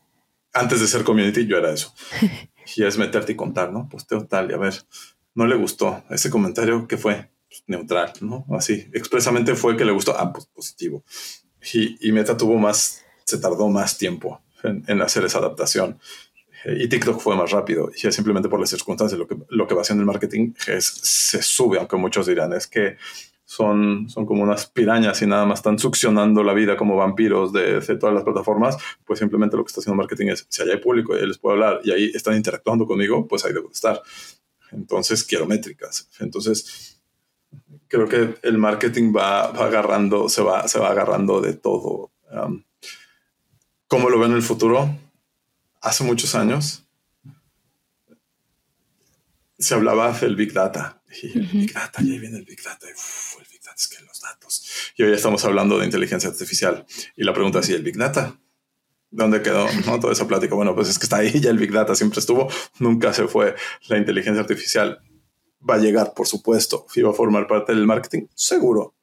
antes 0.54 0.82
de 0.82 0.88
ser 0.88 1.04
community 1.04 1.48
yo 1.48 1.58
era 1.58 1.72
eso. 1.72 1.94
y 2.76 2.84
es 2.84 2.98
meterte 2.98 3.32
y 3.32 3.36
contar, 3.36 3.72
¿no? 3.72 3.88
Posteo 3.88 4.26
tal 4.26 4.52
y 4.52 4.54
a 4.54 4.58
ver, 4.58 4.74
no 5.36 5.48
le 5.48 5.56
gustó 5.56 6.04
ese 6.10 6.30
comentario 6.30 6.88
que 6.88 6.98
fue 6.98 7.30
pues, 7.48 7.64
neutral, 7.68 8.12
¿no? 8.20 8.46
Así, 8.52 8.90
expresamente 8.94 9.56
fue 9.56 9.78
que 9.78 9.86
le 9.86 9.94
gustó, 9.94 10.14
ah, 10.18 10.34
pues 10.34 10.46
positivo. 10.48 11.04
Y, 11.74 12.12
Meta 12.12 12.36
tuvo 12.36 12.58
más, 12.58 13.04
se 13.24 13.38
tardó 13.38 13.70
más 13.70 13.98
tiempo 13.98 14.42
en, 14.64 15.02
hacer 15.02 15.24
esa 15.24 15.38
adaptación. 15.38 16.00
Y 16.66 16.88
TikTok 16.90 17.20
fue 17.22 17.38
más 17.38 17.52
rápido. 17.52 17.92
Y 17.96 18.08
es 18.08 18.16
simplemente 18.16 18.50
por 18.50 18.60
las 18.60 18.70
circunstancias. 18.70 19.18
Lo 19.18 19.28
que, 19.28 19.38
lo 19.50 19.68
que 19.68 19.76
va 19.76 19.82
haciendo 19.82 20.02
el 20.02 20.08
marketing 20.08 20.54
es 20.68 20.86
se 20.86 21.42
sube, 21.42 21.78
aunque 21.78 21.96
muchos 21.96 22.28
dirán 22.28 22.54
es 22.54 22.68
que 22.68 22.98
son, 23.50 24.08
son 24.12 24.28
como 24.28 24.44
unas 24.44 24.68
pirañas 24.68 25.24
y 25.24 25.26
nada 25.26 25.44
más 25.44 25.58
están 25.58 25.80
succionando 25.80 26.44
la 26.44 26.54
vida 26.54 26.78
como 26.78 26.96
vampiros 26.96 27.52
de, 27.52 27.82
todas 27.98 28.14
las 28.14 28.24
plataformas, 28.24 28.78
pues 29.04 29.18
simplemente 29.18 29.58
lo 29.58 29.64
que 29.64 29.70
está 29.70 29.82
haciendo 29.82 29.98
marketing 29.98 30.28
es, 30.28 30.46
si 30.48 30.62
allá 30.62 30.74
hay 30.74 30.80
público 30.80 31.18
y 31.18 31.26
les 31.26 31.40
puedo 31.40 31.56
hablar 31.56 31.82
y 31.84 31.90
ahí 31.90 32.12
están 32.14 32.36
interactuando 32.36 32.86
conmigo, 32.86 33.28
pues 33.28 33.44
ahí 33.46 33.52
debo 33.52 33.72
estar. 33.72 34.04
Entonces 34.72 35.24
quiero 35.24 35.48
métricas. 35.48 36.08
Entonces 36.20 37.02
creo 37.88 38.08
que 38.08 38.36
el 38.44 38.60
marketing 38.60 39.16
va, 39.18 39.46
agarrando, 39.46 40.30
se 40.30 40.44
va, 40.44 40.68
se 40.68 40.78
va 40.78 40.92
agarrando 40.92 41.42
de 41.42 41.56
todo. 41.56 42.12
Um, 42.32 42.64
¿Cómo 43.88 44.12
lo 44.12 44.20
veo 44.20 44.28
en 44.28 44.36
el 44.36 44.44
futuro? 44.44 44.96
Hace 45.82 46.04
muchos 46.04 46.36
años 46.36 46.84
se 49.60 49.76
hablaba 49.76 50.12
del 50.14 50.36
Big 50.36 50.54
Data. 50.54 51.04
Y 51.22 51.38
el 51.38 51.46
Big 51.48 51.74
Data, 51.74 52.02
y 52.02 52.14
ahí 52.14 52.20
viene 52.20 52.38
el 52.38 52.46
Big 52.46 52.64
Data. 52.64 52.88
Y, 52.88 52.92
es 52.92 53.88
que 53.88 54.04
los 54.04 54.20
datos. 54.20 54.68
Y 54.98 55.04
hoy 55.04 55.14
estamos 55.14 55.46
hablando 55.46 55.78
de 55.78 55.86
inteligencia 55.86 56.30
artificial. 56.30 56.86
Y 57.16 57.24
la 57.24 57.34
pregunta 57.34 57.60
es, 57.60 57.70
¿y 57.70 57.74
el 57.74 57.84
Big 57.84 57.98
Data? 57.98 58.40
¿Dónde 59.12 59.42
quedó 59.42 59.68
¿no? 59.86 60.00
toda 60.00 60.14
esa 60.14 60.28
plática? 60.28 60.56
Bueno, 60.56 60.76
pues 60.76 60.90
es 60.90 61.00
que 61.00 61.06
está 61.06 61.18
ahí, 61.18 61.40
ya 61.40 61.50
el 61.50 61.58
Big 61.58 61.72
Data 61.72 61.96
siempre 61.96 62.20
estuvo, 62.20 62.50
nunca 62.80 63.14
se 63.14 63.28
fue. 63.28 63.56
La 63.88 63.98
inteligencia 63.98 64.42
artificial 64.42 65.02
va 65.68 65.76
a 65.76 65.78
llegar, 65.78 66.14
por 66.14 66.28
supuesto, 66.28 66.88
y 66.96 67.02
va 67.02 67.12
a 67.12 67.14
formar 67.14 67.48
parte 67.48 67.74
del 67.74 67.86
marketing, 67.86 68.28
seguro. 68.34 68.96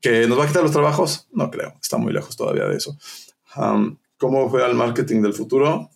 ¿Que 0.00 0.26
nos 0.26 0.38
va 0.38 0.44
a 0.44 0.46
quitar 0.48 0.62
los 0.62 0.72
trabajos? 0.72 1.28
No 1.32 1.50
creo, 1.50 1.74
está 1.80 1.96
muy 1.96 2.12
lejos 2.12 2.36
todavía 2.36 2.64
de 2.64 2.76
eso. 2.76 2.96
¿Cómo 4.16 4.50
fue 4.50 4.64
el 4.64 4.74
marketing 4.74 5.22
del 5.22 5.34
futuro? 5.34 5.90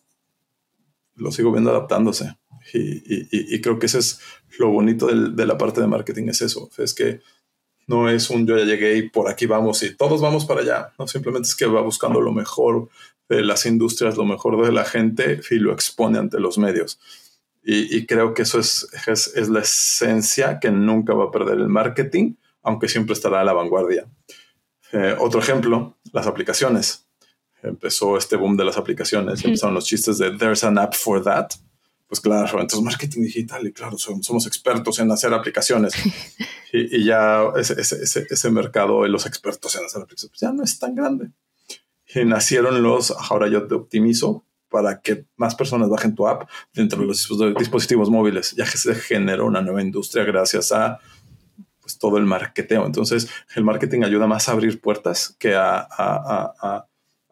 Lo 1.15 1.33
sigo 1.33 1.51
viendo 1.53 1.71
adaptándose. 1.71 2.37
Y, 2.73 3.61
creo 3.61 3.79
que 3.79 3.87
ese 3.87 3.99
es 3.99 4.21
lo 4.59 4.69
bonito 4.71 5.07
de 5.07 5.47
la 5.47 5.57
parte 5.57 5.81
de 5.81 5.87
marketing, 5.87 6.29
es 6.29 6.43
eso, 6.43 6.71
es 6.79 6.95
que 6.95 7.21
no 7.87 8.11
es 8.11 8.31
un 8.31 8.47
yo 8.47 8.57
ya 8.59 8.65
llegué 8.65 8.97
y 8.97 9.09
por 9.09 9.29
aquí 9.29 9.47
vamos 9.47 9.83
y 9.83 9.95
todos 9.95 10.21
vamos 10.21 10.45
para 10.45 10.61
allá. 10.61 10.93
No, 10.99 11.07
simplemente 11.07 11.49
es 11.49 11.55
que 11.55 11.67
va 11.67 11.81
buscando 11.81 12.21
lo 12.21 12.33
mejor 12.33 12.89
de 13.29 13.43
las 13.43 13.67
industrias, 13.67 14.17
lo 14.17 14.25
mejor 14.25 14.65
de 14.65 14.73
la 14.73 14.85
gente 14.85 15.41
y 15.51 15.57
lo 15.57 15.73
expone 15.73 16.19
ante 16.19 16.41
los 16.41 16.59
medios. 16.59 16.99
Y, 17.69 18.07
creo 18.07 18.33
que 18.33 18.43
eso 18.43 18.61
es, 18.61 18.87
es, 19.09 19.49
la 19.49 19.59
esencia 19.59 20.61
que 20.61 20.71
nunca 20.71 21.15
va 21.15 21.25
a 21.25 21.31
perder 21.33 21.59
el 21.59 21.69
marketing, 21.69 22.35
aunque 22.63 22.89
siempre 22.89 23.13
estará 23.13 23.41
a 23.41 23.45
la 23.45 23.55
vanguardia. 23.55 24.07
Eh, 24.93 25.17
otro 25.19 25.41
ejemplo, 25.41 25.97
las 26.13 26.29
aplicaciones. 26.29 27.09
Empezó 27.65 28.17
este 28.17 28.37
boom 28.37 28.57
de 28.57 28.65
las 28.65 28.77
aplicaciones, 28.77 29.45
empezaron 29.45 29.75
los 29.75 29.87
chistes 29.87 30.17
de 30.19 30.31
there's 30.39 30.63
an 30.63 30.79
app 30.79 30.95
for 30.95 31.21
that. 31.25 31.55
Pues 32.09 32.21
claro, 32.21 32.61
entonces 32.61 32.83
marketing 32.83 33.23
digital 33.23 33.67
y 33.67 33.73
claro, 33.73 33.99
somos, 33.99 34.47
expertos 34.47 34.99
en 35.01 35.11
hacer 35.11 35.35
aplicaciones. 35.35 35.93
y, 36.73 37.05
ya 37.05 37.45
ese, 37.57 37.81
ese, 37.81 38.27
ese, 38.31 38.51
mercado 38.51 39.03
de 39.03 39.09
los 39.09 39.27
expertos 39.27 39.75
en 39.75 39.85
hacer 39.85 40.03
aplicaciones 40.03 40.31
pues 40.31 40.41
ya 40.41 40.53
no 40.53 40.63
es 40.63 40.79
tan 40.79 40.95
grande. 40.95 41.31
Y 42.15 42.25
nacieron 42.25 42.81
los, 42.83 43.11
ahora 43.11 43.49
yo 43.49 43.67
te 43.67 43.75
optimizo 43.75 44.45
para 44.69 45.01
que 45.01 45.27
más 45.37 45.55
personas 45.55 45.89
bajen 45.89 46.15
tu 46.15 46.29
app 46.29 46.49
dentro 46.73 47.01
de 47.01 47.07
los 47.07 47.29
dispositivos 47.59 48.11
móviles. 48.11 48.53
Ya 48.53 48.65
que 48.65 48.79
se 48.79 48.95
generó 48.95 49.47
una 49.47 49.61
nueva 49.61 49.83
industria 49.83 50.25
gracias 50.25 50.71
a 50.71 51.01
pues, 51.81 51.99
todo 51.99 52.19
el 52.19 52.25
marketeo. 52.25 52.87
Entonces, 52.87 53.29
el 53.55 53.65
marketing 53.65 54.03
ayuda 54.03 54.27
más 54.27 54.49
a 54.49 54.53
abrir 54.53 54.81
puertas 54.81 55.35
que 55.39 55.55
a, 55.55 55.79
a, 55.79 56.55
a 56.61 56.87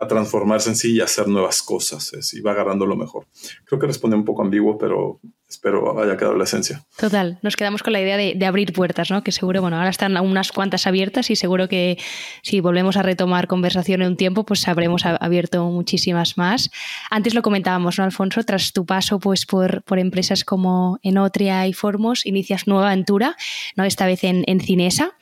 transformarse 0.07 0.71
en 0.71 0.77
sí 0.77 0.93
y 0.93 1.01
hacer 1.01 1.29
nuevas 1.29 1.63
cosas. 1.63 2.13
y 2.35 2.41
va 2.41 2.53
agarrando 2.53 2.87
lo 2.87 2.97
mejor. 2.97 3.27
Creo 3.65 3.79
que 3.79 3.87
responde 3.87 4.17
un 4.17 4.25
poco 4.25 4.43
ambiguo, 4.43 4.79
pero 4.79 5.21
espero 5.55 6.01
haya 6.03 6.17
quedado 6.17 6.37
la 6.37 6.45
esencia. 6.45 6.85
Total, 6.97 7.39
nos 7.43 7.57
quedamos 7.57 7.83
con 7.83 7.93
la 7.93 8.01
idea 8.01 8.17
de, 8.17 8.45
abrir 8.45 8.73
puertas, 8.73 9.11
¿no? 9.11 9.23
Que 9.23 9.33
seguro, 9.33 9.63
bueno, 9.63 9.77
ahora 9.77 9.89
están 9.89 10.17
unas 10.17 10.53
cuantas 10.53 10.87
abiertas 10.87 11.31
y 11.31 11.37
seguro 11.37 11.69
que 11.69 11.99
si 12.43 12.61
volvemos 12.61 12.97
a 12.97 13.03
retomar 13.03 13.47
conversación 13.47 14.03
en 14.03 14.09
un 14.09 14.17
tiempo, 14.17 14.45
pues 14.45 14.69
habremos 14.69 15.05
abierto 15.07 15.65
muchísimas 15.71 16.37
más. 16.37 16.71
Antes 17.11 17.35
lo 17.35 17.43
comentábamos, 17.43 17.99
¿no, 17.99 18.05
Alfonso? 18.05 18.43
Tras 18.43 18.73
tu 18.73 18.85
paso 18.85 19.19
pues 19.19 19.47
por, 19.47 19.83
por 19.85 19.99
empresas 19.99 20.45
como 20.45 20.99
Enotria 21.03 21.67
y 21.67 21.73
Formos, 21.73 22.27
inicias 22.27 22.67
nueva 22.67 22.89
aventura, 22.89 23.37
¿no? 23.77 23.85
Esta 23.85 24.07
vez 24.07 24.25
en, 24.25 24.45
en 24.47 24.61
Cinesa. 24.61 25.13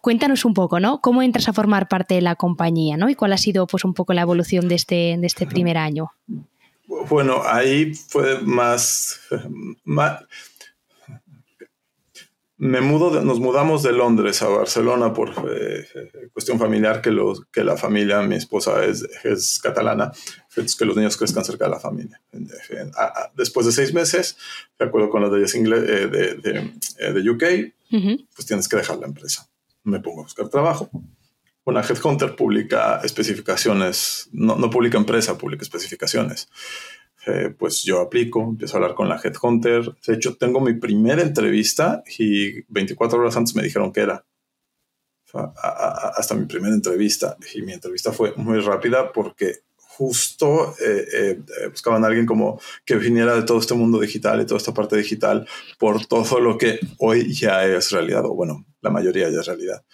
Cuéntanos 0.00 0.44
un 0.44 0.54
poco, 0.54 0.80
¿no? 0.80 1.00
¿Cómo 1.00 1.22
entras 1.22 1.48
a 1.48 1.52
formar 1.52 1.88
parte 1.88 2.14
de 2.14 2.22
la 2.22 2.34
compañía, 2.34 2.96
¿no? 2.96 3.08
Y 3.08 3.14
cuál 3.14 3.32
ha 3.32 3.38
sido 3.38 3.66
pues 3.66 3.84
un 3.84 3.94
poco 3.94 4.12
la 4.12 4.22
evolución 4.22 4.68
de 4.68 4.74
este, 4.74 5.16
de 5.18 5.26
este 5.26 5.46
primer 5.46 5.78
año. 5.78 6.10
Bueno, 6.86 7.42
ahí 7.44 7.94
fue 7.94 8.40
más, 8.42 9.20
me 12.58 12.80
mudo, 12.80 13.22
nos 13.22 13.38
mudamos 13.40 13.82
de 13.82 13.92
Londres 13.92 14.40
a 14.42 14.48
Barcelona 14.48 15.12
por 15.12 15.30
eh, 15.50 15.84
cuestión 16.32 16.58
familiar, 16.58 17.02
que, 17.02 17.10
los, 17.10 17.44
que 17.46 17.64
la 17.64 17.76
familia, 17.76 18.22
mi 18.22 18.36
esposa 18.36 18.84
es, 18.84 19.02
es 19.24 19.58
catalana, 19.62 20.12
que 20.78 20.84
los 20.84 20.96
niños 20.96 21.16
crezcan 21.16 21.44
cerca 21.44 21.64
de 21.66 21.72
la 21.72 21.80
familia. 21.80 22.20
Después 23.34 23.66
de 23.66 23.72
seis 23.72 23.92
meses, 23.92 24.38
de 24.78 24.86
acuerdo 24.86 25.10
con 25.10 25.22
las 25.22 25.32
leyes 25.32 25.54
eh, 25.54 25.60
de, 25.60 26.34
de, 26.36 26.72
eh, 26.98 27.12
de, 27.12 27.30
UK, 27.30 27.44
pues 28.34 28.46
tienes 28.46 28.68
que 28.68 28.76
dejar 28.76 28.98
la 28.98 29.06
empresa. 29.06 29.48
Me 29.82 30.00
pongo 30.00 30.20
a 30.20 30.24
buscar 30.24 30.48
trabajo 30.48 30.90
una 31.66 31.80
headhunter 31.80 32.36
publica 32.36 33.00
especificaciones, 33.02 34.28
no, 34.32 34.56
no 34.56 34.70
publica 34.70 34.98
empresa, 34.98 35.36
publica 35.36 35.62
especificaciones. 35.62 36.48
Eh, 37.26 37.52
pues 37.58 37.82
yo 37.82 38.00
aplico, 38.00 38.40
empiezo 38.40 38.76
a 38.76 38.78
hablar 38.78 38.94
con 38.94 39.08
la 39.08 39.20
headhunter. 39.22 39.96
De 40.06 40.14
hecho, 40.14 40.36
tengo 40.36 40.60
mi 40.60 40.74
primera 40.74 41.22
entrevista 41.22 42.04
y 42.18 42.62
24 42.72 43.18
horas 43.18 43.36
antes 43.36 43.56
me 43.56 43.64
dijeron 43.64 43.92
que 43.92 44.00
era. 44.00 44.24
hasta 45.32 46.34
mi 46.36 46.46
primera 46.46 46.72
entrevista. 46.72 47.36
Y 47.52 47.62
mi 47.62 47.72
entrevista 47.72 48.12
fue 48.12 48.32
muy 48.36 48.60
rápida 48.60 49.12
porque 49.12 49.64
justo 49.74 50.76
eh, 50.80 51.06
eh, 51.12 51.68
buscaban 51.68 52.04
a 52.04 52.06
alguien 52.06 52.26
como 52.26 52.60
que 52.84 52.94
viniera 52.94 53.34
de 53.34 53.42
todo 53.42 53.58
este 53.58 53.74
mundo 53.74 53.98
digital 53.98 54.40
y 54.40 54.46
toda 54.46 54.58
esta 54.58 54.72
parte 54.72 54.96
digital 54.96 55.48
por 55.78 56.06
todo 56.06 56.38
lo 56.38 56.56
que 56.56 56.78
hoy 56.98 57.34
ya 57.34 57.64
es 57.64 57.90
realidad, 57.90 58.24
o 58.24 58.34
bueno, 58.34 58.64
la 58.82 58.90
mayoría 58.90 59.28
ya 59.30 59.40
es 59.40 59.46
realidad. 59.46 59.84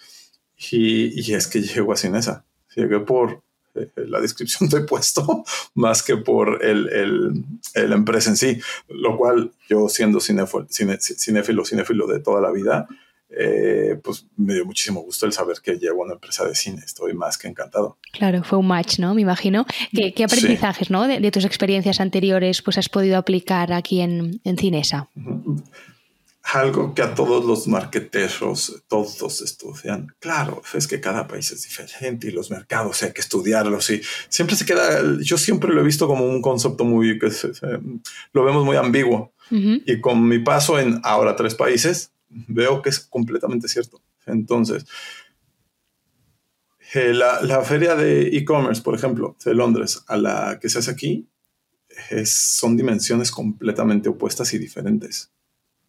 Y, 0.71 1.33
es 1.33 1.47
que 1.47 1.61
llego 1.61 1.93
a 1.93 1.97
Cinesa. 1.97 2.45
Llegué 2.75 2.99
por 2.99 3.41
eh, 3.75 3.89
la 3.95 4.19
descripción 4.19 4.69
de 4.69 4.81
puesto 4.81 5.43
más 5.75 6.03
que 6.03 6.17
por 6.17 6.63
el, 6.63 6.89
el, 6.89 7.89
la 7.89 7.95
empresa 7.95 8.29
en 8.29 8.37
sí, 8.37 8.59
lo 8.89 9.17
cual 9.17 9.51
yo 9.69 9.89
siendo 9.89 10.19
cinéfilo, 10.19 10.67
cinéfilo, 10.69 11.65
cinéfilo 11.65 12.07
de 12.07 12.19
toda 12.19 12.41
la 12.41 12.51
vida, 12.51 12.87
eh, 13.35 13.99
pues 14.03 14.27
me 14.37 14.53
dio 14.53 14.65
muchísimo 14.65 15.01
gusto 15.01 15.25
el 15.25 15.33
saber 15.33 15.57
que 15.63 15.77
llevo 15.77 16.03
una 16.03 16.13
empresa 16.13 16.45
de 16.45 16.53
cine. 16.53 16.81
Estoy 16.85 17.13
más 17.13 17.37
que 17.37 17.47
encantado. 17.47 17.97
Claro, 18.11 18.43
fue 18.43 18.59
un 18.59 18.67
match, 18.67 18.99
¿no? 18.99 19.15
Me 19.15 19.21
imagino. 19.21 19.65
¿Qué, 19.91 20.13
qué 20.13 20.23
aprendizajes, 20.23 20.91
¿no? 20.91 21.07
De, 21.07 21.31
tus 21.31 21.45
experiencias 21.45 21.99
anteriores, 21.99 22.61
pues 22.61 22.77
has 22.77 22.89
podido 22.89 23.17
aplicar 23.17 23.73
aquí 23.73 24.01
en, 24.01 24.39
en 24.43 24.57
Cinesa? 24.57 25.09
Algo 26.43 26.93
que 26.93 27.01
a 27.01 27.15
todos 27.15 27.45
los 27.45 27.67
marqueteros, 27.67 28.83
todos 28.87 29.41
estudian. 29.41 30.13
Claro, 30.19 30.61
es 30.73 30.87
que 30.87 30.99
cada 30.99 31.25
país 31.25 31.51
es 31.51 31.63
diferente 31.63 32.27
y 32.27 32.31
los 32.31 32.51
mercados 32.51 33.01
hay 33.01 33.13
que 33.13 33.21
estudiarlos 33.21 33.89
y 33.89 34.01
siempre 34.27 34.55
se 34.55 34.65
queda, 34.65 35.01
yo 35.21 35.37
siempre 35.37 35.73
lo 35.73 35.81
he 35.81 35.85
visto 35.85 36.05
como 36.05 36.25
un 36.25 36.41
concepto 36.41 36.83
muy, 36.83 37.17
que 37.17 37.31
lo 38.33 38.43
vemos 38.43 38.65
muy 38.65 38.75
ambiguo. 38.75 39.33
Y 39.49 40.01
con 40.01 40.27
mi 40.27 40.39
paso 40.39 40.79
en 40.79 40.99
ahora 41.03 41.35
tres 41.35 41.53
países, 41.53 42.11
veo 42.27 42.81
que 42.81 42.89
es 42.89 42.99
completamente 42.99 43.67
cierto. 43.67 44.01
Entonces, 44.25 44.85
eh, 46.95 47.13
la, 47.13 47.41
la, 47.41 47.61
feria 47.61 47.95
de 47.95 48.35
e-commerce, 48.35 48.81
por 48.81 48.95
ejemplo, 48.95 49.35
de 49.45 49.53
Londres, 49.53 50.03
a 50.07 50.17
la 50.17 50.59
que 50.59 50.69
se 50.69 50.79
hace 50.79 50.89
aquí, 50.89 51.27
es, 52.09 52.31
son 52.31 52.75
dimensiones 52.75 53.29
completamente 53.31 54.09
opuestas 54.09 54.53
y 54.55 54.57
diferentes 54.57 55.31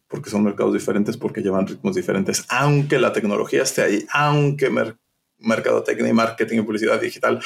porque 0.07 0.29
son 0.29 0.43
mercados 0.43 0.73
diferentes, 0.73 1.17
porque 1.17 1.41
llevan 1.41 1.67
ritmos 1.67 1.95
diferentes, 1.95 2.45
aunque 2.49 2.99
la 2.99 3.13
tecnología 3.13 3.63
esté 3.63 3.81
ahí, 3.81 4.05
aunque 4.13 4.69
mercado 4.69 4.99
mercadotecnia 5.37 6.09
y 6.09 6.13
marketing 6.13 6.59
y 6.59 6.61
publicidad 6.61 6.99
digital 6.99 7.41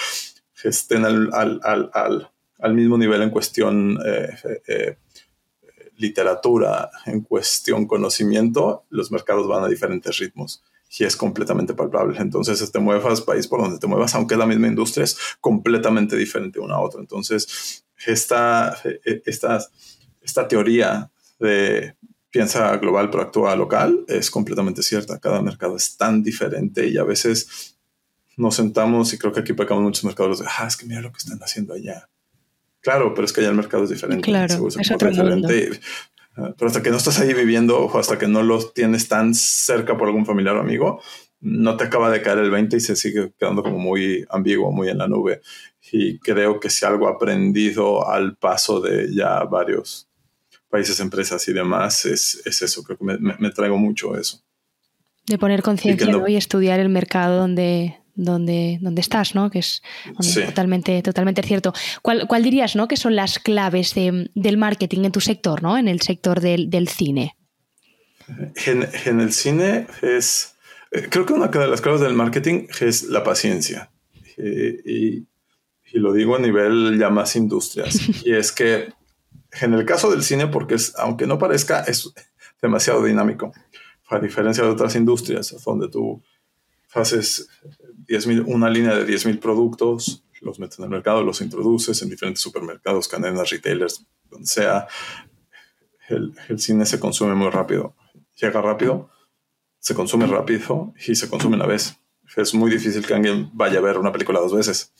estén 0.64 1.06
al, 1.06 1.30
al, 1.34 1.60
al, 1.64 2.32
al 2.60 2.74
mismo 2.74 2.98
nivel 2.98 3.22
en 3.22 3.30
cuestión 3.30 3.98
eh, 4.06 4.30
eh, 4.68 4.98
literatura, 5.98 6.90
en 7.06 7.22
cuestión 7.22 7.88
conocimiento, 7.88 8.86
los 8.90 9.12
mercados 9.12 9.48
van 9.48 9.64
a 9.64 9.68
diferentes 9.68 10.18
ritmos 10.18 10.64
y 10.98 11.04
es 11.04 11.16
completamente 11.16 11.74
palpable. 11.74 12.20
Entonces, 12.20 12.72
te 12.72 12.80
muevas 12.80 13.22
país 13.22 13.48
por 13.48 13.62
donde 13.62 13.80
te 13.80 13.88
muevas, 13.88 14.16
aunque 14.16 14.34
es 14.34 14.40
la 14.40 14.48
misma 14.48 14.68
industria, 14.68 15.04
es 15.04 15.18
completamente 15.40 16.16
diferente 16.16 16.60
una 16.60 16.76
a 16.76 16.80
otra. 16.80 17.00
Entonces, 17.00 17.86
esta, 18.06 18.76
esta, 19.26 19.60
esta 20.22 20.48
teoría 20.48 21.12
de 21.40 21.96
piensa 22.32 22.76
global 22.78 23.10
pero 23.10 23.24
actúa 23.24 23.56
local 23.56 24.06
es 24.08 24.30
completamente 24.30 24.84
cierta. 24.84 25.20
Cada 25.20 25.42
mercado 25.42 25.76
es 25.76 25.98
tan 25.98 26.24
diferente 26.24 26.88
y 26.88 26.98
a 26.98 27.04
veces 27.04 27.78
nos 28.38 28.56
sentamos 28.56 29.14
y 29.14 29.18
creo 29.18 29.34
que 29.34 29.42
aquí 29.42 29.54
pecamos 29.54 29.84
muchos 29.84 30.04
mercados 30.04 30.40
de, 30.40 30.46
ah, 30.48 30.66
es 30.68 30.78
que 30.78 30.86
mira 30.86 31.02
lo 31.02 31.12
que 31.12 31.18
están 31.18 31.40
haciendo 31.40 31.74
allá. 31.74 32.10
Claro, 32.82 33.14
pero 33.14 33.26
es 33.26 33.34
que 33.34 33.42
allá 33.42 33.50
el 33.50 33.56
mercado 33.56 33.84
es 33.84 33.90
diferente. 33.90 34.24
Claro, 34.24 34.68
es 34.68 34.92
otro 34.92 35.10
diferente. 35.10 35.80
Ah, 36.36 36.54
pero 36.58 36.68
hasta 36.68 36.82
que 36.82 36.90
no 36.90 36.98
estás 36.98 37.20
ahí 37.20 37.34
viviendo 37.34 37.78
o 37.78 37.98
hasta 37.98 38.18
que 38.18 38.28
no 38.28 38.44
lo 38.44 38.64
tienes 38.72 39.08
tan 39.08 39.34
cerca 39.34 39.98
por 39.98 40.08
algún 40.08 40.26
familiar 40.26 40.56
o 40.56 40.62
amigo, 40.62 41.02
no 41.42 41.78
te 41.78 41.86
acaba 41.86 42.10
de 42.10 42.22
caer 42.22 42.40
el 42.40 42.52
20 42.52 42.78
y 42.78 42.80
se 42.80 42.96
sigue 42.96 43.34
quedando 43.38 43.64
como 43.64 43.78
muy 43.78 44.26
ambiguo, 44.30 44.72
muy 44.72 44.90
en 44.90 45.00
la 45.00 45.08
nube. 45.08 45.42
Y 45.92 46.20
creo 46.20 46.60
que 46.60 46.70
si 46.70 46.86
algo 46.86 47.08
aprendido 47.08 48.08
al 48.08 48.38
paso 48.38 48.80
de 48.80 49.14
ya 49.14 49.44
varios 49.44 50.09
países, 50.70 51.00
empresas 51.00 51.48
y 51.48 51.54
demás, 51.54 52.06
es, 52.06 52.42
es 52.46 52.62
eso, 52.62 52.84
creo 52.84 52.98
que 52.98 53.04
me, 53.04 53.18
me, 53.18 53.50
traigo 53.52 53.78
mucho 53.78 54.16
eso. 54.18 54.42
De 55.26 55.38
poner 55.38 55.62
conciencia 55.62 56.08
y, 56.28 56.36
estudiar 56.36 56.80
el 56.80 56.90
mercado 56.90 57.40
donde, 57.40 57.98
donde, 58.16 58.78
donde 58.82 59.02
estás, 59.02 59.36
¿no? 59.36 59.50
Que 59.50 59.60
es 59.60 59.82
totalmente, 60.46 61.02
totalmente 61.02 61.42
cierto. 61.44 61.74
¿Cuál, 62.02 62.28
¿Cuál, 62.28 62.44
dirías, 62.44 62.76
¿no? 62.76 62.88
Que 62.88 62.98
son 62.98 63.16
las 63.16 63.40
claves 63.40 63.94
de, 63.96 64.30
del 64.36 64.58
marketing 64.58 65.06
en 65.06 65.12
tu 65.12 65.22
sector, 65.22 65.62
¿no? 65.62 65.78
En 65.78 65.88
el 65.88 66.02
sector 66.02 66.40
del, 66.40 66.70
del 66.70 66.88
cine. 66.88 67.36
En, 68.66 68.88
en, 69.06 69.20
el 69.22 69.34
cine 69.34 69.88
es, 70.02 70.56
eh, 70.92 71.08
creo 71.10 71.26
que 71.26 71.34
una 71.34 71.48
de 71.48 71.68
las 71.68 71.82
claves 71.82 72.02
del 72.02 72.14
marketing 72.14 72.68
es 72.80 73.04
la 73.04 73.24
paciencia. 73.24 73.92
Eh, 74.38 74.82
y, 74.86 75.18
y, 75.92 76.00
lo 76.00 76.14
digo 76.14 76.36
a 76.36 76.40
nivel 76.40 76.98
ya 77.00 77.10
más 77.10 77.36
industrias. 77.36 78.00
y 78.26 78.34
es 78.34 78.52
que 78.52 78.94
en 79.62 79.74
el 79.74 79.86
caso 79.86 80.12
del 80.12 80.24
cine, 80.24 80.48
porque 80.48 80.76
es, 80.76 80.94
aunque 80.98 81.28
no 81.28 81.38
parezca, 81.38 81.82
es 81.82 82.12
demasiado 82.62 83.04
dinámico. 83.04 83.52
A 84.10 84.20
diferencia 84.20 84.64
de 84.64 84.70
otras 84.70 84.96
industrias, 84.96 85.56
donde 85.64 85.88
tú 85.88 86.22
haces 86.94 87.48
10 88.08 88.26
una 88.46 88.70
línea 88.70 88.96
de 88.96 89.06
10.000 89.06 89.40
productos, 89.40 90.24
los 90.42 90.60
metes 90.60 90.80
en 90.80 90.86
el 90.86 90.90
mercado, 90.90 91.24
los 91.24 91.42
introduces 91.42 92.02
en 92.02 92.10
diferentes 92.10 92.42
supermercados, 92.42 93.08
cadenas, 93.08 93.50
retailers, 93.50 94.06
donde 94.30 94.48
sea. 94.48 94.88
El, 96.08 96.34
el 96.48 96.60
cine 96.60 96.86
se 96.88 97.00
consume 97.00 97.36
muy 97.36 97.50
rápido. 97.50 97.96
Llega 98.42 98.62
rápido, 98.62 99.12
se 99.78 99.94
consume 99.94 100.26
rápido 100.26 100.94
y 101.08 101.14
se 101.14 101.30
consume 101.30 101.56
una 101.56 101.68
vez. 101.68 102.00
Es 102.36 102.54
muy 102.54 102.72
difícil 102.72 103.06
que 103.06 103.14
alguien 103.14 103.50
vaya 103.54 103.78
a 103.80 103.82
ver 103.82 103.98
una 103.98 104.12
película 104.12 104.40
dos 104.40 104.56
veces 104.56 104.94